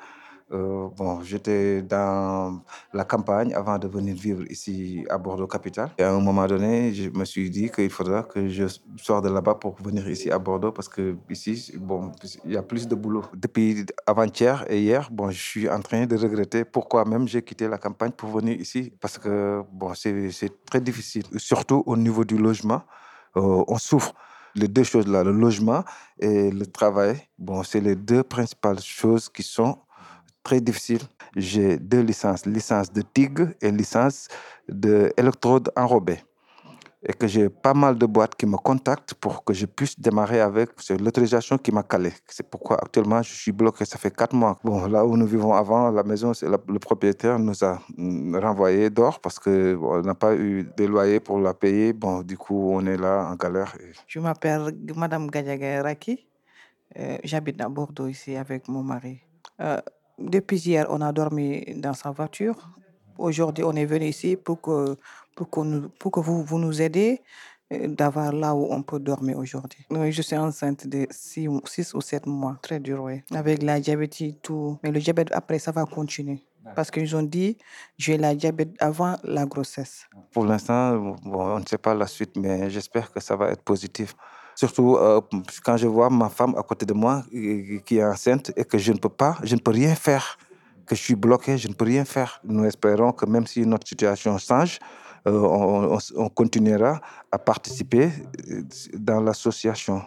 Euh, 0.53 0.89
bon, 0.97 1.23
j'étais 1.23 1.81
dans 1.83 2.61
la 2.93 3.05
campagne 3.05 3.55
avant 3.55 3.79
de 3.79 3.89
venir 3.89 4.15
vivre 4.15 4.45
ici 4.51 5.05
à 5.09 5.17
Bordeaux 5.17 5.47
capitale. 5.47 5.91
Et 5.97 6.03
à 6.03 6.13
un 6.13 6.21
moment 6.21 6.47
donné, 6.47 6.93
je 6.93 7.09
me 7.09 7.25
suis 7.25 7.49
dit 7.49 7.71
qu'il 7.71 7.89
faudra 7.89 8.23
que 8.23 8.49
je 8.49 8.65
sorte 8.99 9.25
de 9.25 9.31
là-bas 9.31 9.55
pour 9.55 9.77
venir 9.83 10.07
ici 10.09 10.31
à 10.31 10.39
Bordeaux 10.39 10.73
parce 10.73 10.89
que 10.89 11.17
ici, 11.31 11.73
bon, 11.79 12.13
il 12.45 12.53
y 12.53 12.57
a 12.57 12.63
plus 12.63 12.87
de 12.87 12.95
boulot. 12.95 13.25
Depuis 13.35 13.87
avant-hier 14.07 14.65
et 14.69 14.81
hier, 14.83 15.09
bon, 15.11 15.31
je 15.31 15.41
suis 15.41 15.69
en 15.71 15.81
train 15.81 16.05
de 16.05 16.17
regretter 16.17 16.65
pourquoi 16.65 17.05
même 17.07 17.27
j'ai 17.27 17.43
quitté 17.43 17.67
la 17.67 17.79
campagne 17.79 18.13
pour 18.13 18.29
venir 18.29 18.61
ici 18.61 18.93
parce 19.01 19.17
que 19.17 19.63
bon, 19.73 19.95
c'est 19.95 20.65
très 20.67 20.81
difficile, 20.81 21.25
surtout 21.39 21.83
au 21.87 21.97
niveau 21.97 22.25
du 22.25 22.37
logement. 22.37 22.83
Euh, 23.37 23.65
on 23.67 23.79
souffre. 23.79 24.13
Les 24.55 24.69
deux 24.69 24.83
choses-là, 24.83 25.25
le 25.25 25.33
logement 25.33 25.83
et 26.19 26.51
le 26.51 26.67
travail, 26.67 27.17
bon, 27.39 27.63
c'est 27.63 27.81
les 27.81 27.97
deux 27.97 28.23
principales 28.23 28.81
choses 28.81 29.31
qui 29.31 29.43
sont 29.43 29.79
très 30.43 30.61
difficiles. 30.61 31.03
J'ai 31.37 31.79
deux 31.79 32.01
licences, 32.01 32.47
licence 32.47 32.93
de 32.93 33.03
TIG 33.03 33.55
et 33.61 33.71
licence 33.71 34.29
d'électrode 34.69 35.71
enrobée. 35.77 36.19
Et 37.05 37.13
que 37.15 37.27
j'ai 37.27 37.49
pas 37.49 37.75
mal 37.75 37.99
de 37.99 38.07
boîtes 38.07 38.37
qui 38.37 38.47
me 38.47 38.57
contactent 38.57 39.15
pour 39.15 39.43
que 39.43 39.53
je 39.53 39.67
puisse 39.67 39.99
démarrer 39.99 40.41
avec. 40.41 40.71
L'autorisation 41.01 41.59
qui 41.59 41.73
m'a 41.73 41.83
calé. 41.83 42.13
C'est 42.29 42.49
pourquoi 42.49 42.77
actuellement 42.81 43.21
je 43.23 43.33
suis 43.33 43.51
bloqué. 43.51 43.85
Ça 43.85 43.99
fait 43.99 44.15
quatre 44.15 44.37
mois. 44.37 44.57
Bon, 44.63 44.87
là 44.87 45.05
où 45.05 45.17
nous 45.17 45.27
vivons 45.27 45.53
avant, 45.53 45.91
la 45.91 46.05
maison, 46.05 46.31
le 46.43 46.79
propriétaire 46.79 47.41
nous 47.41 47.65
a 47.65 47.81
mm, 47.97 48.37
renvoyé 48.37 48.89
dehors 48.89 49.19
parce 49.19 49.41
que 49.41 49.75
bon, 49.75 49.99
on 49.99 50.03
n'a 50.03 50.15
pas 50.15 50.37
eu 50.37 50.71
de 50.77 50.85
loyer 50.85 51.19
pour 51.19 51.41
la 51.41 51.55
payer. 51.55 51.93
Bon, 51.93 52.23
du 52.23 52.39
coup, 52.39 52.71
on 52.73 52.87
est 52.87 52.97
là 52.97 53.27
en 53.29 53.35
galère. 53.35 53.75
Je 54.07 54.21
m'appelle 54.21 54.73
Madame 54.95 55.29
Gadiaga 55.29 55.83
Raki. 55.83 56.25
Euh, 56.99 57.19
J'habite 57.25 57.61
à 57.61 57.69
Bordeaux 57.69 58.07
ici 58.07 58.37
avec 58.37 58.69
mon 58.69 58.85
mari. 58.85 59.19
Euh, 59.61 59.81
depuis 60.19 60.59
hier, 60.67 60.87
on 60.91 61.01
a 61.01 61.13
dormi 61.13 61.65
dans 61.77 61.95
sa 61.95 62.11
voiture. 62.11 62.71
Aujourd'hui, 63.19 63.65
on 63.65 63.73
est 63.73 63.85
venu 63.87 64.07
ici 64.07 64.37
pour 64.37 64.61
que, 64.61 64.97
pour 65.37 65.65
nous- 65.65 65.89
pour 65.99 66.11
que 66.13 66.21
vous, 66.21 66.43
vous 66.43 66.59
nous 66.59 66.81
aidez 66.81 67.21
euh, 67.73 67.89
d'avoir 67.89 68.33
là 68.33 68.55
où 68.55 68.67
on 68.71 68.83
peut 68.83 68.99
dormir 68.99 69.39
aujourd'hui. 69.39 69.85
Oui, 69.91 70.13
je 70.13 70.23
suis 70.23 70.37
enceinte 70.37 70.87
de 70.87 71.07
6 71.11 71.49
ou 71.95 72.01
7 72.01 72.27
mois. 72.27 72.59
Très 72.63 72.81
dur, 72.81 73.03
oui. 73.05 73.23
Avec 73.35 73.63
la 73.63 73.81
diabète 73.81 74.21
et 74.21 74.33
tout. 74.43 74.79
Mais 74.83 74.91
le 74.91 75.01
diabète, 75.01 75.29
après, 75.33 75.59
ça 75.59 75.73
va 75.73 75.85
continuer. 75.85 76.43
Parce 76.77 76.91
qu'ils 76.93 77.15
ont 77.17 77.23
dit, 77.25 77.59
j'ai 77.99 78.17
la 78.17 78.35
diabète 78.35 78.71
avant 78.79 79.17
la 79.25 79.45
grossesse. 79.47 80.07
Pour 80.33 80.45
l'instant, 80.45 80.97
bon, 80.97 81.17
on 81.57 81.59
ne 81.61 81.67
sait 81.67 81.77
pas 81.79 81.93
la 81.95 82.07
suite, 82.07 82.37
mais 82.37 82.71
j'espère 82.71 83.13
que 83.13 83.21
ça 83.21 83.35
va 83.37 83.51
être 83.51 83.63
positif. 83.63 84.15
Surtout 84.55 84.97
euh, 84.97 85.21
quand 85.65 85.77
je 85.77 85.87
vois 85.87 86.11
ma 86.11 86.29
femme 86.29 86.55
à 86.57 86.63
côté 86.63 86.85
de 86.85 86.93
moi 86.93 87.25
euh, 87.35 87.79
qui 87.85 87.99
est 87.99 88.05
enceinte 88.05 88.53
et 88.57 88.65
que 88.65 88.79
je 88.79 88.93
ne 88.93 88.99
peux 88.99 89.09
pas, 89.09 89.39
je 89.43 89.55
ne 89.55 89.61
peux 89.61 89.71
rien 89.71 89.95
faire, 89.95 90.39
que 90.87 90.95
je 90.95 91.01
suis 91.01 91.15
bloqué, 91.15 91.57
je 91.59 91.69
ne 91.69 91.75
peux 91.75 91.85
rien 91.85 92.05
faire. 92.05 92.41
Nous 92.45 92.65
espérons 92.65 93.13
que 93.13 93.27
même 93.27 93.47
si 93.47 93.67
notre 93.67 93.89
situation 93.89 94.37
change, 94.39 94.79
euh, 95.27 95.33
on, 95.33 95.99
on 96.17 96.29
continuera 96.29 97.01
à 97.31 97.39
participer 97.39 98.11
dans 98.95 99.21
l'association. 99.21 100.03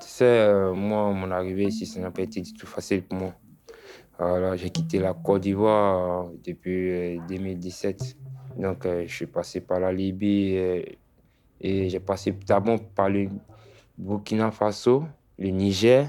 Tu 0.00 0.08
sais, 0.08 0.72
moi, 0.74 1.12
mon 1.12 1.30
arrivée 1.30 1.64
ici, 1.64 1.86
ça 1.86 2.00
n'a 2.00 2.10
pas 2.10 2.22
été 2.22 2.40
du 2.40 2.54
tout 2.54 2.66
facile 2.66 3.02
pour 3.02 3.18
moi. 3.18 4.56
J'ai 4.56 4.70
quitté 4.70 4.98
la 4.98 5.14
Côte 5.14 5.42
d'Ivoire 5.42 6.28
depuis 6.44 7.18
2017. 7.28 8.16
Donc, 8.60 8.84
je 8.84 9.06
suis 9.12 9.26
passé 9.26 9.60
par 9.60 9.80
la 9.80 9.92
Libye 9.92 10.54
et, 10.54 10.98
et 11.60 11.88
j'ai 11.88 12.00
passé 12.00 12.32
d'abord 12.46 12.78
par 12.94 13.08
le 13.08 13.28
Burkina 13.96 14.50
Faso, 14.50 15.04
le 15.38 15.48
Niger 15.48 16.08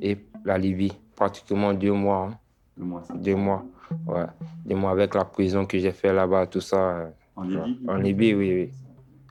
et 0.00 0.18
la 0.44 0.58
Libye. 0.58 0.92
Pratiquement 1.14 1.72
deux 1.72 1.92
mois. 1.92 2.30
Hein. 2.30 2.38
Deux 2.76 2.84
mois. 2.84 3.02
Deux 3.14 3.36
mois. 3.36 3.64
Ouais. 4.06 4.26
Deux 4.64 4.74
mois 4.74 4.90
avec 4.90 5.14
la 5.14 5.24
prison 5.24 5.64
que 5.66 5.78
j'ai 5.78 5.92
fait 5.92 6.12
là-bas, 6.12 6.46
tout 6.46 6.60
ça. 6.60 7.12
En 7.36 7.42
Libye 7.42 7.78
En 7.88 7.94
Libye, 7.96 8.34
oui, 8.34 8.54
oui. 8.54 8.70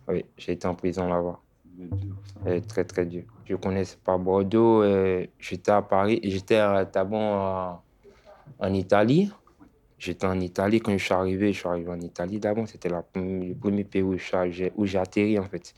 Oui, 0.08 0.26
j'ai 0.38 0.54
été 0.54 0.68
en 0.68 0.76
prison 0.76 1.08
là-bas. 1.08 1.40
Très, 2.68 2.84
très 2.84 3.06
dur. 3.06 3.24
Je 3.46 3.56
connaissais 3.56 3.98
pas 4.04 4.18
Bordeaux. 4.18 4.84
J'étais 5.40 5.72
à 5.72 5.82
Paris 5.82 6.20
j'étais 6.24 6.60
d'abord 6.94 7.84
en 8.60 8.74
Italie. 8.74 9.32
J'étais 10.02 10.26
en 10.26 10.40
Italie 10.40 10.80
quand 10.80 10.98
je 10.98 11.04
suis 11.04 11.14
arrivé. 11.14 11.54
Je 11.54 11.60
suis 11.60 11.68
arrivé 11.68 11.92
en 11.92 12.00
Italie 12.00 12.40
d'abord. 12.40 12.68
C'était 12.68 12.90
le 12.90 13.54
premier 13.54 13.84
pays 13.84 14.02
où 14.02 14.18
j'ai 14.18 14.98
atterri 14.98 15.38
en 15.38 15.44
fait. 15.44 15.76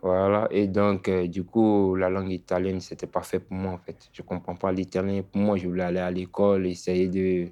Voilà. 0.00 0.48
Et 0.50 0.66
donc, 0.66 1.10
du 1.10 1.44
coup, 1.44 1.94
la 1.94 2.08
langue 2.08 2.30
italienne, 2.30 2.80
c'était 2.80 3.06
pas 3.06 3.20
fait 3.20 3.38
pour 3.38 3.54
moi 3.54 3.72
en 3.72 3.78
fait. 3.78 4.08
Je 4.14 4.22
comprends 4.22 4.54
pas 4.54 4.72
l'italien. 4.72 5.20
Pour 5.30 5.42
moi, 5.42 5.58
je 5.58 5.68
voulais 5.68 5.82
aller 5.82 6.00
à 6.00 6.10
l'école, 6.10 6.66
essayer 6.66 7.08
de, 7.08 7.50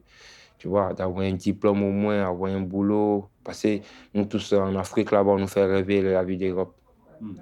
tu 0.57 0.69
vois, 0.69 0.95
d'avoir 0.95 1.27
un 1.27 1.35
diplôme 1.35 1.83
au 1.83 1.93
moins, 1.93 2.27
avoir 2.27 2.51
un 2.53 2.63
boulot. 2.63 3.29
Parce 3.45 3.61
que 3.61 3.81
nous 4.15 4.25
tous 4.25 4.55
en 4.55 4.75
Afrique 4.77 5.11
là-bas, 5.11 5.33
on 5.33 5.39
nous 5.39 5.47
fait 5.47 5.67
rêver 5.67 6.01
la 6.01 6.25
vie 6.25 6.39
d'Europe. 6.39 6.75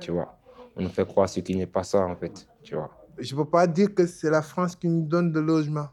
Tu 0.00 0.11
vois, 0.11 0.37
on 0.74 0.83
nous 0.83 0.88
fait 0.88 1.07
croire 1.07 1.29
ce 1.29 1.38
qui 1.38 1.55
n'est 1.55 1.66
pas 1.66 1.85
ça 1.85 2.05
en 2.05 2.16
fait. 2.16 2.48
Tu 2.64 2.74
vois. 2.74 2.90
Je 3.16 3.33
ne 3.33 3.38
peux 3.40 3.48
pas 3.48 3.68
dire 3.68 3.94
que 3.94 4.07
c'est 4.09 4.29
la 4.29 4.42
France 4.42 4.74
qui 4.74 4.88
nous 4.88 5.07
donne 5.07 5.31
de 5.31 5.38
logement. 5.38 5.87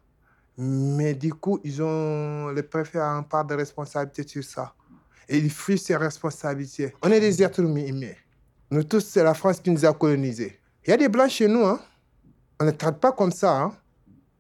Mais 0.58 1.14
du 1.14 1.34
coup, 1.34 1.60
ils 1.64 1.82
ont, 1.82 2.50
le 2.50 2.62
préfet 2.62 3.00
a 3.00 3.08
une 3.08 3.24
part 3.24 3.46
de 3.46 3.56
responsabilité 3.56 4.28
sur 4.28 4.44
ça. 4.44 4.74
Et 5.28 5.38
il 5.38 5.50
fuit 5.50 5.78
ses 5.78 5.96
responsabilités. 5.96 6.94
On 7.02 7.10
est 7.12 7.20
des 7.20 7.42
êtres 7.42 7.62
humains. 7.62 8.14
Nous 8.70 8.84
tous, 8.84 9.02
c'est 9.02 9.24
la 9.24 9.34
France 9.34 9.60
qui 9.60 9.72
nous 9.72 9.86
a 9.86 9.94
colonisés. 9.94 10.60
Il 10.86 10.90
y 10.92 10.94
a 10.94 10.98
des 10.98 11.10
blancs 11.10 11.30
chez 11.30 11.48
nous. 11.48 11.66
Hein. 11.66 11.80
On 12.60 12.66
ne 12.66 12.72
traite 12.72 12.98
pas 12.98 13.12
comme 13.12 13.32
ça. 13.32 13.62
Hein. 13.62 13.74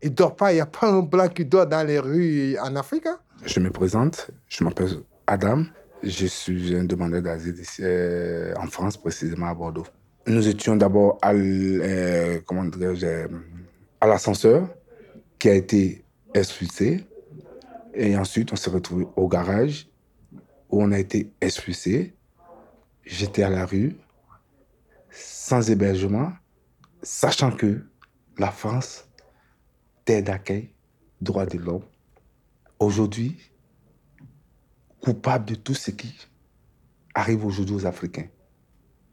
Ils 0.01 0.09
ne 0.09 0.15
dorment 0.15 0.35
pas. 0.35 0.51
Il 0.51 0.55
n'y 0.55 0.61
a 0.61 0.65
pas 0.65 0.87
un 0.87 0.99
blanc 1.01 1.29
qui 1.29 1.45
dort 1.45 1.65
dans 1.65 1.85
les 1.85 1.99
rues 1.99 2.57
en 2.59 2.75
Afrique. 2.75 3.05
Hein. 3.07 3.17
Je 3.45 3.59
me 3.59 3.69
présente. 3.69 4.29
Je 4.47 4.63
m'appelle 4.63 5.03
Adam. 5.25 5.63
Je 6.03 6.25
suis 6.25 6.75
un 6.75 6.83
demandeur 6.83 7.21
d'asile 7.21 7.55
en 8.57 8.67
France, 8.67 8.97
précisément 8.97 9.47
à 9.47 9.53
Bordeaux. 9.53 9.85
Nous 10.27 10.47
étions 10.47 10.75
d'abord 10.75 11.17
à, 11.21 11.33
euh, 11.33 12.39
à 14.01 14.07
l'ascenseur 14.07 14.67
qui 15.39 15.49
a 15.49 15.53
été 15.53 16.02
expulsé. 16.33 17.05
Et 17.93 18.17
ensuite, 18.17 18.51
on 18.51 18.55
s'est 18.55 18.69
retrouvé 18.69 19.05
au 19.15 19.27
garage 19.27 19.87
où 20.69 20.81
on 20.81 20.91
a 20.91 20.99
été 20.99 21.31
expulsé. 21.41 22.15
J'étais 23.03 23.43
à 23.43 23.49
la 23.49 23.65
rue, 23.65 23.95
sans 25.11 25.69
hébergement, 25.69 26.31
sachant 27.01 27.51
que 27.51 27.85
la 28.37 28.51
France, 28.51 29.07
terre 30.05 30.23
d'accueil, 30.23 30.73
droit 31.21 31.45
de 31.45 31.57
l'homme, 31.57 31.83
aujourd'hui, 32.79 33.37
coupable 35.01 35.45
de 35.45 35.55
tout 35.55 35.73
ce 35.75 35.91
qui 35.91 36.15
arrive 37.13 37.45
aujourd'hui 37.45 37.75
aux 37.75 37.85
Africains 37.85 38.27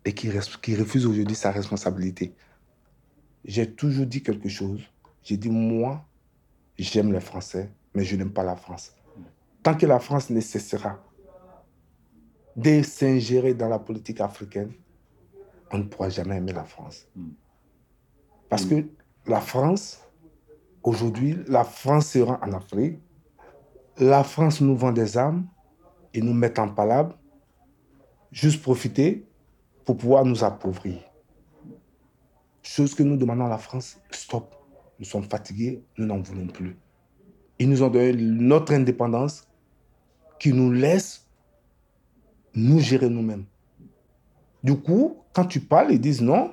et 0.04 0.14
qui, 0.14 0.30
qui 0.62 0.76
refuse 0.76 1.04
aujourd'hui 1.04 1.34
sa 1.34 1.50
responsabilité. 1.50 2.34
J'ai 3.44 3.70
toujours 3.70 4.06
dit 4.06 4.22
quelque 4.22 4.48
chose. 4.48 4.80
J'ai 5.22 5.36
dit, 5.36 5.50
moi, 5.50 6.06
j'aime 6.82 7.12
les 7.12 7.20
Français, 7.20 7.70
mais 7.94 8.04
je 8.04 8.16
n'aime 8.16 8.32
pas 8.32 8.42
la 8.42 8.56
France. 8.56 8.94
Tant 9.62 9.74
que 9.74 9.86
la 9.86 10.00
France 10.00 10.30
ne 10.30 10.40
cessera 10.40 10.98
de 12.56 12.82
s'ingérer 12.82 13.54
dans 13.54 13.68
la 13.68 13.78
politique 13.78 14.20
africaine, 14.20 14.72
on 15.70 15.78
ne 15.78 15.82
pourra 15.84 16.08
jamais 16.08 16.36
aimer 16.36 16.52
la 16.52 16.64
France. 16.64 17.06
Parce 18.48 18.64
que 18.64 18.86
la 19.26 19.40
France, 19.40 20.00
aujourd'hui, 20.82 21.38
la 21.46 21.64
France 21.64 22.08
sera 22.08 22.40
en 22.42 22.52
Afrique. 22.52 22.98
La 23.98 24.24
France 24.24 24.60
nous 24.60 24.76
vend 24.76 24.92
des 24.92 25.16
armes 25.16 25.46
et 26.14 26.20
nous 26.20 26.32
met 26.32 26.58
en 26.58 26.68
palabre, 26.68 27.16
juste 28.32 28.62
profiter 28.62 29.26
pour 29.84 29.96
pouvoir 29.96 30.24
nous 30.24 30.42
appauvrir. 30.42 30.98
Chose 32.62 32.94
que 32.94 33.02
nous 33.02 33.16
demandons 33.16 33.46
à 33.46 33.50
la 33.50 33.58
France, 33.58 33.98
stop. 34.10 34.59
Nous 35.00 35.06
sommes 35.06 35.24
fatigués, 35.24 35.82
nous 35.96 36.06
n'en 36.06 36.20
voulons 36.20 36.46
plus. 36.46 36.76
Ils 37.58 37.68
nous 37.68 37.82
ont 37.82 37.88
donné 37.88 38.12
notre 38.12 38.74
indépendance 38.74 39.48
qui 40.38 40.52
nous 40.52 40.70
laisse 40.70 41.26
nous 42.54 42.80
gérer 42.80 43.08
nous-mêmes. 43.08 43.44
Du 44.62 44.76
coup, 44.76 45.16
quand 45.32 45.46
tu 45.46 45.60
parles, 45.60 45.92
ils 45.92 46.00
disent 46.00 46.20
non, 46.20 46.52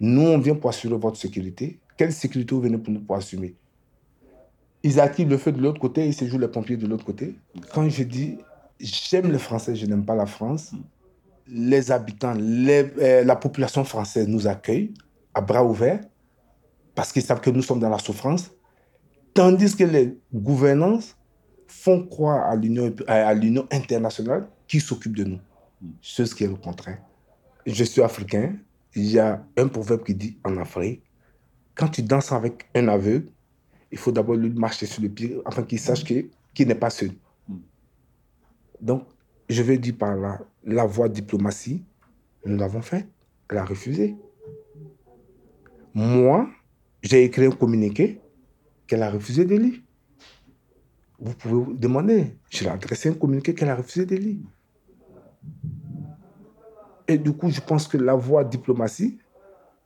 nous 0.00 0.22
on 0.22 0.38
vient 0.38 0.54
pour 0.54 0.70
assurer 0.70 0.96
votre 0.96 1.18
sécurité. 1.18 1.78
Quelle 1.98 2.12
sécurité 2.12 2.54
vous 2.54 2.62
venez 2.62 2.78
pour 2.78 2.94
nous 2.94 3.00
pour 3.00 3.16
assumer? 3.16 3.54
Ils 4.82 4.98
activent 4.98 5.28
le 5.28 5.36
feu 5.36 5.52
de 5.52 5.60
l'autre 5.60 5.80
côté 5.80 6.06
et 6.06 6.12
se 6.12 6.24
jouent 6.26 6.38
les 6.38 6.48
pompiers 6.48 6.78
de 6.78 6.86
l'autre 6.86 7.04
côté. 7.04 7.34
Quand 7.74 7.86
je 7.88 8.04
dis 8.04 8.38
j'aime 8.80 9.30
les 9.30 9.38
Français, 9.38 9.76
je 9.76 9.84
n'aime 9.84 10.06
pas 10.06 10.14
la 10.14 10.24
France, 10.24 10.72
les 11.46 11.90
habitants, 11.90 12.34
euh, 12.38 13.24
la 13.24 13.36
population 13.36 13.84
française 13.84 14.28
nous 14.28 14.46
accueille 14.46 14.94
à 15.34 15.42
bras 15.42 15.64
ouverts 15.64 16.00
parce 17.00 17.12
qu'ils 17.12 17.22
savent 17.22 17.40
que 17.40 17.48
nous 17.48 17.62
sommes 17.62 17.80
dans 17.80 17.88
la 17.88 17.98
souffrance, 17.98 18.50
tandis 19.32 19.74
que 19.74 19.84
les 19.84 20.18
gouvernances 20.34 21.16
font 21.66 22.04
croire 22.04 22.44
à 22.44 22.54
l'Union, 22.54 22.94
à 23.06 23.32
l'Union 23.32 23.66
internationale 23.70 24.46
qui 24.68 24.80
s'occupe 24.80 25.16
de 25.16 25.24
nous. 25.24 25.38
Ce 26.02 26.24
qui 26.24 26.44
est 26.44 26.46
le 26.46 26.56
contraire. 26.56 26.98
Je 27.64 27.84
suis 27.84 28.02
africain. 28.02 28.54
Il 28.94 29.06
y 29.06 29.18
a 29.18 29.42
un 29.56 29.68
proverbe 29.68 30.04
qui 30.04 30.14
dit 30.14 30.36
en 30.44 30.58
Afrique, 30.58 31.02
quand 31.74 31.88
tu 31.88 32.02
danses 32.02 32.32
avec 32.32 32.68
un 32.74 32.86
aveugle, 32.88 33.30
il 33.90 33.96
faut 33.96 34.12
d'abord 34.12 34.34
lui 34.34 34.50
marcher 34.50 34.84
sur 34.84 35.00
le 35.00 35.08
pied 35.08 35.40
afin 35.46 35.62
qu'il 35.62 35.80
sache 35.80 36.04
qu'il 36.04 36.68
n'est 36.68 36.74
pas 36.74 36.90
seul. 36.90 37.12
Donc, 38.78 39.06
je 39.48 39.62
vais 39.62 39.78
dire 39.78 39.96
par 39.96 40.16
là, 40.16 40.38
la 40.64 40.84
voie 40.84 41.08
diplomatie, 41.08 41.82
nous 42.44 42.58
l'avons 42.58 42.82
fait. 42.82 43.08
Elle 43.48 43.56
a 43.56 43.64
refusé. 43.64 44.18
Moi, 45.94 46.46
j'ai 47.02 47.24
écrit 47.24 47.46
un 47.46 47.50
communiqué 47.50 48.20
qu'elle 48.86 49.02
a 49.02 49.10
refusé 49.10 49.44
de 49.44 49.56
lire. 49.56 49.80
Vous 51.18 51.34
pouvez 51.34 51.54
vous 51.54 51.72
demander. 51.74 52.36
Je 52.50 52.64
l'ai 52.64 52.70
adressé 52.70 53.10
un 53.10 53.14
communiqué 53.14 53.54
qu'elle 53.54 53.68
a 53.68 53.76
refusé 53.76 54.06
de 54.06 54.16
lire. 54.16 54.40
Et 57.08 57.18
du 57.18 57.32
coup, 57.32 57.50
je 57.50 57.60
pense 57.60 57.88
que 57.88 57.96
la 57.96 58.14
voie 58.14 58.44
diplomatie, 58.44 59.18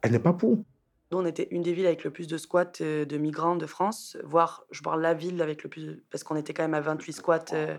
elle 0.03 0.13
n'est 0.13 0.19
pas 0.19 0.33
pour. 0.33 0.63
On 1.11 1.25
était 1.25 1.49
une 1.51 1.63
des 1.63 1.73
villes 1.73 1.87
avec 1.87 2.05
le 2.05 2.11
plus 2.11 2.27
de 2.27 2.37
squats 2.37 2.73
euh, 2.81 3.05
de 3.05 3.17
migrants 3.19 3.57
de 3.57 3.67
France, 3.67 4.17
voire, 4.25 4.65
je 4.71 4.83
parle 4.83 5.01
la 5.01 5.15
ville 5.15 5.41
avec 5.41 5.63
le 5.63 5.71
plus, 5.71 6.03
parce 6.11 6.25
qu'on 6.25 6.35
était 6.35 6.53
quand 6.53 6.65
même 6.65 6.75
à 6.75 6.81
28 6.81 7.13
squats. 7.13 7.45
Euh, 7.53 7.79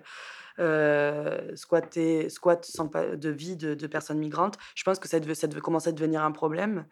euh, 0.57 1.53
squatter, 1.55 2.29
squat 2.29 2.63
sans 2.63 2.85
de 2.85 3.29
vie 3.29 3.57
de, 3.57 3.87
personnes 3.87 4.19
migrantes, 4.19 4.57
je 4.75 4.83
pense 4.83 4.99
que 4.99 5.07
ça 5.07 5.19
devait, 5.19 5.35
commencer 5.59 5.89
à 5.89 5.91
devenir 5.91 6.23
un 6.23 6.31
problème. 6.31 6.85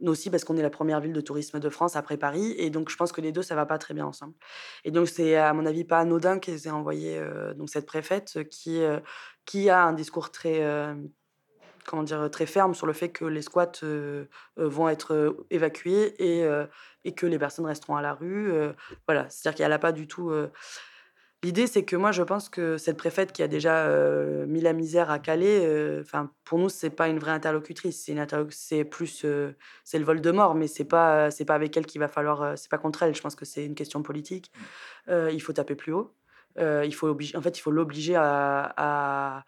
Nous 0.00 0.12
aussi, 0.12 0.28
parce 0.28 0.44
qu'on 0.44 0.56
est 0.56 0.62
la 0.62 0.70
première 0.70 1.00
ville 1.00 1.14
de 1.14 1.20
tourisme 1.20 1.58
de 1.58 1.68
France 1.70 1.96
après 1.96 2.18
Paris. 2.18 2.54
Et 2.58 2.68
donc, 2.68 2.90
je 2.90 2.96
pense 2.96 3.12
que 3.12 3.20
les 3.20 3.32
deux, 3.32 3.42
ça 3.42 3.54
va 3.54 3.64
pas 3.64 3.78
très 3.78 3.94
bien 3.94 4.06
ensemble. 4.06 4.34
Et 4.84 4.90
donc, 4.90 5.08
c'est, 5.08 5.36
à 5.36 5.52
mon 5.54 5.64
avis, 5.64 5.84
pas 5.84 6.00
anodin 6.00 6.38
qu'ils 6.38 6.66
aient 6.66 6.70
envoyé 6.70 7.18
euh, 7.18 7.54
donc, 7.54 7.70
cette 7.70 7.86
préfète 7.86 8.46
qui, 8.50 8.82
euh, 8.82 9.00
qui 9.46 9.70
a 9.70 9.82
un 9.82 9.92
discours 9.94 10.30
très. 10.30 10.62
comment 11.86 12.02
dire, 12.02 12.30
très 12.30 12.46
ferme 12.46 12.74
sur 12.74 12.86
le 12.86 12.92
fait 12.92 13.10
que 13.10 13.24
les 13.24 13.42
squats 13.42 13.80
vont 14.56 14.88
être 14.88 15.36
évacués 15.50 16.14
et, 16.18 16.46
et 17.04 17.14
que 17.14 17.26
les 17.26 17.38
personnes 17.38 17.66
resteront 17.66 17.96
à 17.96 18.02
la 18.02 18.12
rue. 18.12 18.52
voilà, 19.06 19.30
c'est-à-dire 19.30 19.56
qu'elle 19.56 19.70
n'a 19.70 19.78
pas 19.78 19.92
du 19.92 20.06
tout 20.06 20.32
L'idée, 21.42 21.66
c'est 21.66 21.84
que 21.84 21.94
moi, 21.96 22.12
je 22.12 22.22
pense 22.22 22.48
que 22.48 22.76
cette 22.78 22.96
préfète 22.96 23.30
qui 23.32 23.42
a 23.42 23.46
déjà 23.48 23.86
euh, 23.86 24.46
mis 24.46 24.60
la 24.60 24.72
misère 24.72 25.10
à 25.10 25.18
Calais, 25.18 25.64
euh, 25.66 26.00
enfin, 26.00 26.32
pour 26.44 26.58
nous, 26.58 26.68
c'est 26.68 26.90
pas 26.90 27.08
une 27.08 27.18
vraie 27.18 27.30
interlocutrice. 27.32 28.10
C'est 28.50 28.84
plus, 28.84 29.24
euh, 29.24 29.52
c'est 29.84 29.98
le 29.98 30.04
vol 30.04 30.20
de 30.20 30.30
mort, 30.32 30.54
mais 30.54 30.66
c'est 30.66 30.84
pas, 30.86 31.30
c'est 31.30 31.44
pas 31.44 31.54
avec 31.54 31.76
elle 31.76 31.86
qu'il 31.86 32.00
va 32.00 32.08
falloir, 32.08 32.42
euh, 32.42 32.52
c'est 32.56 32.70
pas 32.70 32.78
contre 32.78 33.02
elle. 33.02 33.14
Je 33.14 33.20
pense 33.20 33.36
que 33.36 33.44
c'est 33.44 33.64
une 33.64 33.74
question 33.74 34.02
politique. 34.02 34.50
Euh, 35.08 35.30
il 35.30 35.40
faut 35.40 35.52
taper 35.52 35.74
plus 35.76 35.92
haut. 35.92 36.14
Euh, 36.58 36.84
il 36.86 36.94
faut 36.94 37.06
obliger, 37.06 37.36
en 37.36 37.42
fait, 37.42 37.56
il 37.58 37.60
faut 37.60 37.70
l'obliger 37.70 38.16
à, 38.16 38.72
à, 38.76 39.44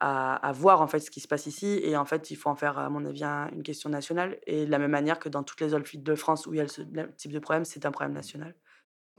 à, 0.00 0.34
à 0.48 0.52
voir 0.52 0.82
en 0.82 0.88
fait 0.88 0.98
ce 0.98 1.10
qui 1.10 1.20
se 1.20 1.28
passe 1.28 1.46
ici, 1.46 1.80
et 1.84 1.96
en 1.96 2.04
fait, 2.04 2.32
il 2.32 2.36
faut 2.36 2.50
en 2.50 2.56
faire, 2.56 2.76
à 2.78 2.90
mon 2.90 3.04
avis, 3.06 3.22
un- 3.24 3.48
une 3.52 3.62
question 3.62 3.88
nationale. 3.88 4.38
Et 4.48 4.66
de 4.66 4.70
la 4.70 4.80
même 4.80 4.90
manière 4.90 5.20
que 5.20 5.28
dans 5.28 5.44
toutes 5.44 5.60
les 5.60 5.72
autres 5.72 5.88
villes 5.88 6.02
de 6.02 6.14
France 6.16 6.46
où 6.48 6.52
il 6.52 6.56
y 6.56 6.60
a 6.60 6.66
ce 6.68 6.82
type 7.16 7.32
de 7.32 7.38
problème, 7.38 7.64
c'est 7.64 7.86
un 7.86 7.92
problème 7.92 8.12
national. 8.12 8.54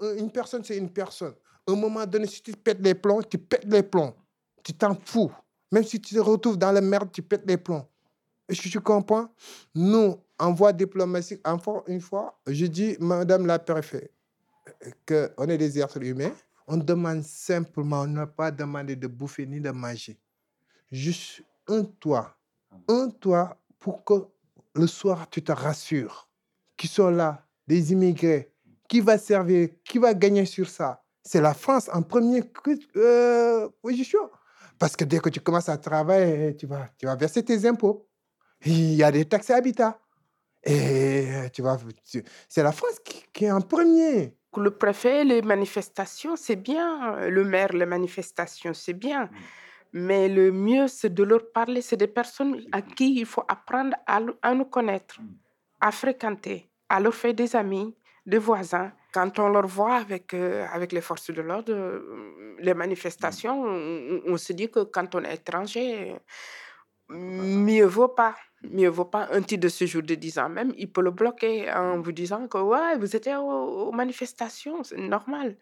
Une 0.02 0.32
personne, 0.32 0.64
c'est 0.66 0.76
une 0.78 0.92
personne. 0.92 1.34
Un 1.68 1.76
moment 1.76 2.06
donné, 2.06 2.28
si 2.28 2.42
tu 2.42 2.52
pètes 2.52 2.82
les 2.82 2.94
plombs, 2.94 3.22
tu 3.22 3.38
pètes 3.38 3.66
les 3.66 3.84
plombs. 3.84 4.14
Tu 4.64 4.74
t'en 4.74 4.96
fous. 4.96 5.32
Même 5.72 5.84
si 5.84 6.00
tu 6.00 6.16
te 6.16 6.20
retrouves 6.20 6.58
dans 6.58 6.72
la 6.72 6.82
merde, 6.82 7.10
tu 7.12 7.22
pètes 7.22 7.44
les 7.48 7.58
plombs. 7.58 7.88
Est-ce 8.48 8.62
que 8.62 8.70
tu 8.70 8.80
comprends? 8.80 9.30
Nous, 9.74 10.18
en 10.38 10.54
voie 10.54 10.74
diplomatique, 10.74 11.40
encore 11.48 11.84
une 11.88 12.02
fois, 12.02 12.40
je 12.48 12.66
dis, 12.66 12.98
Madame 13.00 13.46
la 13.46 13.60
préfète, 13.60 14.12
qu'on 15.08 15.48
est 15.48 15.58
des 15.58 15.80
êtres 15.80 16.04
humains. 16.04 16.34
On 16.68 16.78
demande 16.78 17.24
simplement, 17.24 18.02
on 18.02 18.08
n'a 18.08 18.28
pas 18.28 18.52
demandé 18.52 18.96
de 18.96 19.08
bouffer 19.08 19.46
ni 19.46 19.60
de 19.60 19.72
manger. 19.72 20.18
Juste 20.92 21.44
un 21.68 21.84
toit. 21.84 22.38
Un 22.88 23.10
toit 23.10 23.58
pour 23.80 24.04
que 24.04 24.26
le 24.76 24.88
soir, 24.88 25.30
tu 25.30 25.44
te 25.44 25.52
rassures. 25.52 26.30
Qui 26.78 26.88
sont 26.88 27.10
là, 27.10 27.46
des 27.68 27.92
immigrés. 27.92 28.52
Qui 28.88 29.00
va 29.00 29.18
servir? 29.18 29.70
Qui 29.84 29.98
va 29.98 30.14
gagner 30.14 30.46
sur 30.46 30.70
ça? 30.70 31.03
C'est 31.24 31.42
la 31.42 31.54
France 31.54 31.90
en 31.94 32.02
première 32.02 32.44
cru- 32.44 32.86
euh, 32.98 33.70
position. 33.82 34.30
Parce 34.78 34.96
que 34.96 35.06
dès 35.06 35.20
que 35.20 35.30
tu 35.30 35.40
commences 35.40 35.70
à 35.70 35.78
travailler, 35.78 36.56
tu 36.58 36.68
vas, 36.68 36.90
tu 36.98 37.06
vas 37.06 37.16
verser 37.16 37.44
tes 37.44 37.66
impôts. 37.66 38.08
Il 38.66 38.94
y 38.96 39.04
a 39.04 39.12
des 39.12 39.26
taxes 39.26 39.50
habitat. 39.52 40.00
Et 40.66 41.28
tu 41.54 41.62
vas, 41.62 41.78
c'est 42.48 42.64
la 42.64 42.72
France 42.72 43.00
qui, 43.04 43.24
qui 43.34 43.46
est 43.46 43.52
en 43.52 43.62
premier. 43.62 44.38
Le 44.56 44.72
préfet, 44.72 45.24
les 45.26 45.42
manifestations, 45.42 46.36
c'est 46.36 46.56
bien. 46.56 47.16
Le 47.28 47.44
maire, 47.44 47.74
les 47.74 47.86
manifestations, 47.86 48.74
c'est 48.74 48.94
bien. 48.94 49.30
Mais 49.92 50.28
le 50.30 50.52
mieux, 50.52 50.88
c'est 50.88 51.14
de 51.14 51.24
leur 51.24 51.52
parler. 51.52 51.82
C'est 51.82 51.98
des 51.98 52.08
personnes 52.08 52.62
à 52.72 52.82
qui 52.82 53.16
il 53.20 53.26
faut 53.26 53.44
apprendre 53.48 53.96
à, 54.08 54.22
à 54.42 54.54
nous 54.54 54.66
connaître, 54.66 55.20
à 55.82 55.92
fréquenter, 55.92 56.70
à 56.88 57.00
leur 57.00 57.14
faire 57.14 57.34
des 57.34 57.56
amis, 57.56 57.94
des 58.26 58.38
voisins. 58.38 58.92
Quand 59.14 59.38
on 59.40 59.50
leur 59.50 59.68
voit 59.68 59.96
avec, 59.96 60.34
euh, 60.34 60.66
avec 60.72 60.92
les 60.92 61.02
forces 61.02 61.30
de 61.30 61.42
l'ordre, 61.42 61.72
euh, 61.72 62.56
les 62.60 62.74
manifestations, 62.74 63.64
on, 63.64 64.38
se 64.38 64.54
dit 64.54 64.72
que 64.72 64.80
quand 64.80 65.14
on 65.16 65.24
est 65.24 65.36
étranger, 65.36 66.16
mieux 67.10 67.86
vaut 67.86 68.08
pas. 68.08 68.36
Mieux 68.64 68.90
vaut 68.90 69.06
pas 69.06 69.28
un 69.32 69.42
titre 69.42 69.62
de 69.64 69.70
séjour 69.70 70.02
de 70.04 70.16
10 70.16 70.40
ans 70.40 70.50
même, 70.50 70.74
il 70.78 70.90
peut 70.92 71.02
le 71.02 71.12
bloquer 71.12 71.72
en 71.72 72.00
vous 72.00 72.14
disant 72.14 72.48
que 72.48 72.58
ouais, 72.58 72.98
vous 72.98 73.16
étiez 73.16 73.36
aux, 73.36 73.88
aux 73.90 73.92
manifestations, 73.92 74.84
c'est 74.84 74.98
normal. 74.98 75.58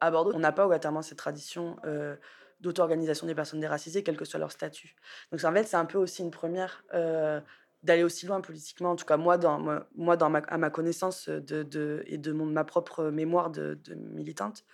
À 0.00 0.10
Bordeaux, 0.10 0.32
on 0.34 0.38
n'a 0.38 0.52
pas 0.52 0.66
obligatoirement 0.66 1.02
cette 1.02 1.18
tradition 1.18 1.76
euh, 1.84 2.14
d'auto-organisation 2.60 3.26
des 3.26 3.34
personnes 3.34 3.60
déracisées, 3.60 4.02
quel 4.02 4.16
que 4.16 4.24
soit 4.24 4.38
leur 4.38 4.52
statut. 4.52 4.94
Donc 5.32 5.42
en 5.42 5.52
fait, 5.52 5.64
c'est 5.64 5.76
un 5.76 5.86
peu 5.86 5.98
aussi 5.98 6.22
une 6.22 6.30
première 6.30 6.84
d'aller 7.82 8.04
aussi 8.04 8.26
loin 8.26 8.40
politiquement. 8.40 8.90
En 8.92 8.96
tout 8.96 9.04
cas, 9.04 9.16
moi, 9.16 9.38
dans, 9.38 9.58
moi, 9.96 10.16
dans 10.16 10.30
ma, 10.30 10.38
à 10.48 10.58
ma 10.58 10.70
connaissance 10.70 11.28
de, 11.28 11.62
de- 11.62 12.02
et 12.06 12.18
de 12.18 12.32
mon, 12.32 12.46
ma 12.46 12.64
propre 12.64 13.04
mémoire 13.10 13.50
de, 13.50 13.78
de 13.84 13.94
militante. 13.94 14.64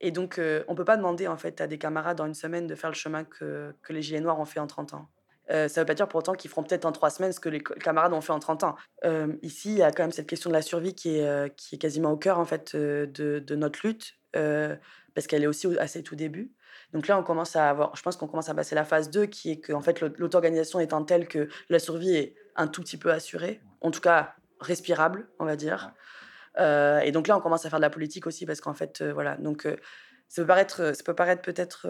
Et 0.00 0.10
donc, 0.12 0.38
euh, 0.38 0.64
on 0.68 0.74
peut 0.74 0.84
pas 0.84 0.96
demander 0.96 1.26
en 1.28 1.36
fait 1.36 1.60
à 1.60 1.66
des 1.66 1.78
camarades 1.78 2.16
dans 2.18 2.26
une 2.26 2.34
semaine 2.34 2.66
de 2.66 2.74
faire 2.74 2.90
le 2.90 2.94
chemin 2.96 3.24
que, 3.24 3.74
que 3.82 3.92
les 3.92 4.02
Gilets 4.02 4.20
noirs 4.20 4.40
ont 4.40 4.44
fait 4.46 4.60
en 4.60 4.66
30 4.66 4.94
ans. 4.94 5.08
Euh, 5.50 5.68
ça 5.68 5.80
veut 5.82 5.86
pas 5.86 5.94
dire 5.94 6.08
pour 6.08 6.18
autant 6.18 6.34
qu'ils 6.34 6.48
feront 6.48 6.62
peut-être 6.62 6.84
en 6.86 6.92
trois 6.92 7.10
semaines 7.10 7.32
ce 7.32 7.40
que 7.40 7.48
les 7.48 7.60
camarades 7.60 8.12
ont 8.12 8.20
fait 8.20 8.32
en 8.32 8.38
30 8.38 8.62
ans. 8.64 8.76
Euh, 9.04 9.34
ici, 9.42 9.72
il 9.72 9.78
y 9.78 9.82
a 9.82 9.90
quand 9.90 10.04
même 10.04 10.12
cette 10.12 10.28
question 10.28 10.48
de 10.48 10.54
la 10.54 10.62
survie 10.62 10.94
qui 10.94 11.16
est, 11.18 11.26
euh, 11.26 11.48
qui 11.48 11.74
est 11.74 11.78
quasiment 11.78 12.12
au 12.12 12.16
cœur 12.16 12.38
en 12.38 12.44
fait 12.44 12.74
euh, 12.74 13.06
de, 13.06 13.40
de 13.40 13.54
notre 13.56 13.84
lutte, 13.84 14.14
euh, 14.36 14.76
parce 15.14 15.26
qu'elle 15.26 15.42
est 15.42 15.48
aussi 15.48 15.66
au- 15.66 15.78
à 15.78 15.86
ses 15.88 16.02
tout 16.02 16.14
débuts. 16.14 16.52
Donc 16.92 17.08
là, 17.08 17.18
on 17.18 17.22
commence 17.24 17.56
à 17.56 17.68
avoir, 17.68 17.94
je 17.96 18.02
pense 18.02 18.16
qu'on 18.16 18.28
commence 18.28 18.48
à 18.48 18.54
passer 18.54 18.74
la 18.76 18.84
phase 18.84 19.10
2, 19.10 19.26
qui 19.26 19.50
est 19.50 19.60
que 19.60 19.72
en 19.72 19.80
fait, 19.80 20.00
l'aut- 20.00 20.08
l'auto-organisation 20.18 20.78
étant 20.80 21.04
telle 21.04 21.26
que 21.28 21.48
la 21.68 21.78
survie 21.80 22.14
est 22.14 22.34
un 22.56 22.66
tout 22.66 22.82
petit 22.82 22.96
peu 22.96 23.12
assurée, 23.12 23.60
en 23.80 23.90
tout 23.90 24.00
cas 24.00 24.34
respirable, 24.60 25.28
on 25.38 25.44
va 25.44 25.56
dire. 25.56 25.92
Euh, 26.58 27.00
et 27.00 27.12
donc 27.12 27.28
là, 27.28 27.36
on 27.36 27.40
commence 27.40 27.64
à 27.64 27.70
faire 27.70 27.78
de 27.78 27.84
la 27.84 27.90
politique 27.90 28.26
aussi, 28.26 28.46
parce 28.46 28.60
qu'en 28.60 28.74
fait, 28.74 29.00
euh, 29.00 29.12
voilà. 29.12 29.36
Donc 29.36 29.66
euh, 29.66 29.76
ça 30.28 30.42
peut 30.42 30.46
paraître, 30.46 30.94
ça 30.94 31.02
peut 31.02 31.14
paraître 31.14 31.42
peut-être 31.42 31.88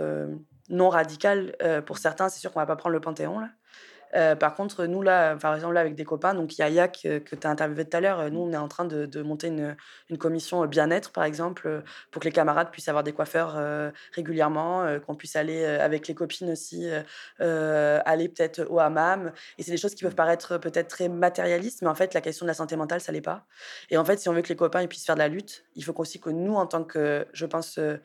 non 0.70 0.88
radical 0.88 1.54
pour 1.84 1.98
certains. 1.98 2.30
C'est 2.30 2.40
sûr 2.40 2.52
qu'on 2.52 2.60
va 2.60 2.66
pas 2.66 2.76
prendre 2.76 2.94
le 2.94 3.00
Panthéon 3.00 3.38
là. 3.38 3.50
Euh, 4.16 4.34
par 4.34 4.54
contre, 4.54 4.86
nous 4.86 5.02
là, 5.02 5.36
par 5.36 5.54
exemple 5.54 5.74
là 5.74 5.80
avec 5.80 5.94
des 5.94 6.04
copains, 6.04 6.34
donc 6.34 6.58
il 6.58 6.60
y 6.60 6.64
a 6.64 6.68
Yak 6.68 7.02
euh, 7.06 7.20
que 7.20 7.36
tu 7.36 7.46
as 7.46 7.50
interviewé 7.50 7.84
tout 7.84 7.96
à 7.96 8.00
l'heure, 8.00 8.20
euh, 8.20 8.30
nous 8.30 8.40
on 8.40 8.52
est 8.52 8.56
en 8.56 8.68
train 8.68 8.84
de, 8.84 9.22
monter 9.22 9.48
une, 9.48 9.76
une 10.08 10.18
commission 10.18 10.62
euh, 10.64 10.66
bien-être 10.66 11.12
par 11.12 11.24
exemple, 11.24 11.68
euh, 11.68 11.80
pour 12.10 12.20
que 12.20 12.26
les 12.26 12.32
camarades 12.32 12.70
puissent 12.70 12.88
avoir 12.88 13.04
des 13.04 13.12
coiffeurs 13.12 13.54
euh, 13.56 13.90
régulièrement, 14.12 14.82
euh, 14.82 14.98
qu'on 14.98 15.14
puisse 15.14 15.36
aller 15.36 15.62
euh, 15.64 15.84
avec 15.84 16.08
les 16.08 16.14
copines 16.14 16.50
aussi, 16.50 16.88
euh, 16.88 17.02
euh, 17.40 18.00
aller 18.04 18.28
peut-être 18.28 18.66
au 18.68 18.78
hammam. 18.80 19.32
Et 19.58 19.62
c'est 19.62 19.70
des 19.70 19.76
choses 19.76 19.94
qui 19.94 20.02
peuvent 20.04 20.14
paraître 20.14 20.58
peut-être 20.58 20.88
très 20.88 21.08
matérialistes, 21.08 21.82
mais 21.82 21.88
en 21.88 21.94
fait 21.94 22.14
la 22.14 22.20
question 22.20 22.44
de 22.46 22.48
la 22.48 22.54
santé 22.54 22.76
mentale 22.76 23.00
ça 23.00 23.12
l'est 23.12 23.20
pas. 23.20 23.46
Et 23.90 23.96
en 23.98 24.04
fait, 24.04 24.18
si 24.18 24.28
on 24.28 24.32
veut 24.32 24.42
que 24.42 24.48
les 24.48 24.56
copains 24.56 24.86
puissent 24.86 25.06
faire 25.06 25.14
de 25.14 25.20
la 25.20 25.28
lutte, 25.28 25.64
il 25.76 25.84
faut 25.84 25.94
aussi 26.00 26.20
que 26.20 26.30
nous 26.30 26.54
en 26.54 26.66
tant 26.66 26.84
que, 26.84 27.26
je 27.32 27.46
pense, 27.46 27.78
euh, 27.78 27.96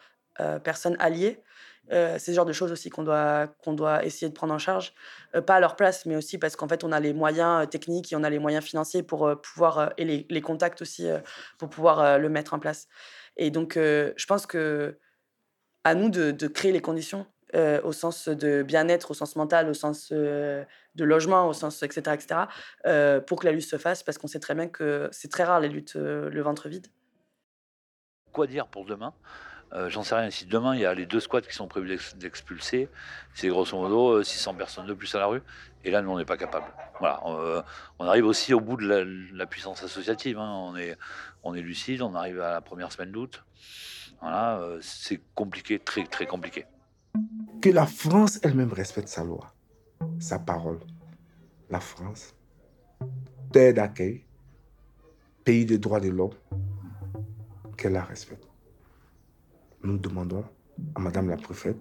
euh, 0.42 0.60
personnes 0.60 0.98
alliées, 1.00 1.42
euh, 1.92 2.14
c'est 2.14 2.32
ce 2.32 2.36
genre 2.36 2.46
de 2.46 2.54
choses 2.54 2.72
aussi 2.72 2.90
qu'on 2.90 3.04
doit, 3.04 3.48
qu'on 3.64 3.74
doit 3.74 4.04
essayer 4.06 4.28
de 4.30 4.34
prendre 4.34 4.54
en 4.54 4.58
charge, 4.58 4.94
Euh, 5.36 5.42
pas 5.42 5.56
à 5.56 5.60
leur 5.60 5.76
place, 5.76 6.06
mais 6.06 6.16
aussi 6.16 6.38
parce 6.38 6.56
qu'en 6.56 6.68
fait, 6.68 6.84
on 6.84 6.92
a 6.92 7.00
les 7.00 7.14
moyens 7.14 7.64
euh, 7.64 7.66
techniques 7.66 8.12
et 8.12 8.16
on 8.16 8.24
a 8.24 8.30
les 8.30 8.40
moyens 8.40 8.64
financiers 8.64 9.04
pour 9.04 9.40
pouvoir, 9.42 9.94
et 9.98 10.06
les, 10.06 10.42
contacts 10.42 10.82
aussi, 10.82 11.08
pour 11.58 11.70
pouvoir 11.70 12.20
le 12.20 12.30
mettre 12.30 12.54
en 12.54 12.60
place. 12.60 12.88
Et 13.38 13.52
donc, 13.52 13.74
je 13.76 14.26
pense 14.28 14.46
que 14.46 15.00
à 15.84 15.96
nous 15.96 16.10
de, 16.10 16.48
créer 16.48 16.72
les 16.72 16.82
conditions 16.82 17.26
au 17.84 17.92
sens 17.94 18.28
de 18.28 18.64
bien-être, 18.64 19.12
au 19.12 19.14
sens 19.14 19.36
mental, 19.36 19.70
au 19.70 19.74
sens 19.74 20.12
de 20.12 20.66
logement, 20.98 21.48
au 21.48 21.54
sens 21.54 21.84
etc., 21.84 22.16
etc., 22.16 23.22
pour 23.28 23.40
que 23.40 23.46
la 23.46 23.52
lutte 23.52 23.66
se 23.66 23.78
fasse, 23.78 24.04
parce 24.04 24.18
qu'on 24.18 24.28
sait 24.28 24.40
très 24.40 24.56
bien 24.56 24.68
que 24.68 25.10
c'est 25.12 25.32
très 25.32 25.44
rare 25.44 25.60
les 25.60 25.70
luttes 25.70 25.96
le 25.96 26.42
ventre 26.42 26.70
vide. 26.70 26.88
Quoi 28.32 28.48
dire 28.48 28.68
pour 28.68 28.86
demain? 28.86 29.14
Euh, 29.74 29.90
J'en 29.90 30.04
sais 30.04 30.16
rien. 30.16 30.30
Si 30.30 30.46
demain 30.46 30.76
il 30.76 30.82
y 30.82 30.86
a 30.86 30.94
les 30.94 31.06
deux 31.06 31.20
squats 31.20 31.42
qui 31.42 31.54
sont 31.54 31.68
prévus 31.68 31.88
d'ex- 31.90 32.16
d'expulser, 32.16 32.90
c'est 33.34 33.48
grosso 33.50 33.76
modo 33.78 34.18
euh, 34.20 34.24
600 34.24 34.54
personnes 34.56 34.86
de 34.88 34.94
plus 34.94 35.14
à 35.16 35.20
la 35.20 35.26
rue. 35.26 35.42
Et 35.84 35.92
là, 35.92 36.02
nous, 36.02 36.10
on 36.12 36.18
n'est 36.18 36.26
pas 36.26 36.38
capable. 36.38 36.66
Voilà. 37.00 37.22
euh, 37.28 37.62
on 38.00 38.06
arrive 38.06 38.26
aussi 38.26 38.54
au 38.54 38.60
bout 38.62 38.78
de 38.78 39.32
la, 39.34 39.46
puissance 39.46 39.84
associative. 39.84 40.38
hein. 40.40 40.50
On, 40.52 40.76
est, 40.76 40.98
on 41.44 41.54
est 41.54 41.62
lucide, 41.62 42.02
on 42.02 42.16
arrive 42.16 42.40
à 42.42 42.52
la 42.52 42.62
première 42.62 42.92
semaine 42.92 43.12
d'août. 43.12 43.44
Voilà, 44.22 44.60
euh, 44.60 44.80
c'est 44.82 45.22
compliqué, 45.36 45.78
très 45.80 46.06
très 46.06 46.26
compliqué. 46.26 46.66
Que 47.62 47.70
la 47.70 47.86
France 47.86 48.40
elle-même 48.44 48.72
respecte 48.74 49.08
sa 49.10 49.24
loi, 49.24 49.54
sa 50.20 50.40
parole. 50.40 50.80
La 51.70 51.80
France, 51.80 52.34
terre 53.52 53.74
d'accueil, 53.74 54.26
pays 55.44 55.66
des 55.66 55.78
droits 55.80 56.00
de 56.00 56.10
l'homme, 56.10 56.34
qu'elle 57.78 57.94
la 57.94 58.04
respecte. 58.04 58.48
Nous 59.86 60.00
demandons 60.00 60.44
à 60.96 61.00
Madame 61.00 61.30
la 61.30 61.38
préfète 61.38 61.78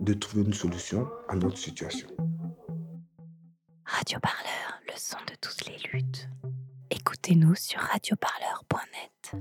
de 0.00 0.14
trouver 0.14 0.42
une 0.42 0.52
solution 0.52 1.08
à 1.28 1.36
notre 1.36 1.58
situation. 1.58 2.08
Radio 3.84 4.18
Parleur, 4.18 4.80
le 4.88 4.94
son 4.96 5.18
de 5.18 5.36
toutes 5.40 5.64
les 5.66 5.78
luttes. 5.92 6.28
Écoutez-nous 6.90 7.54
sur 7.54 7.78
radioparleur.net. 7.78 9.40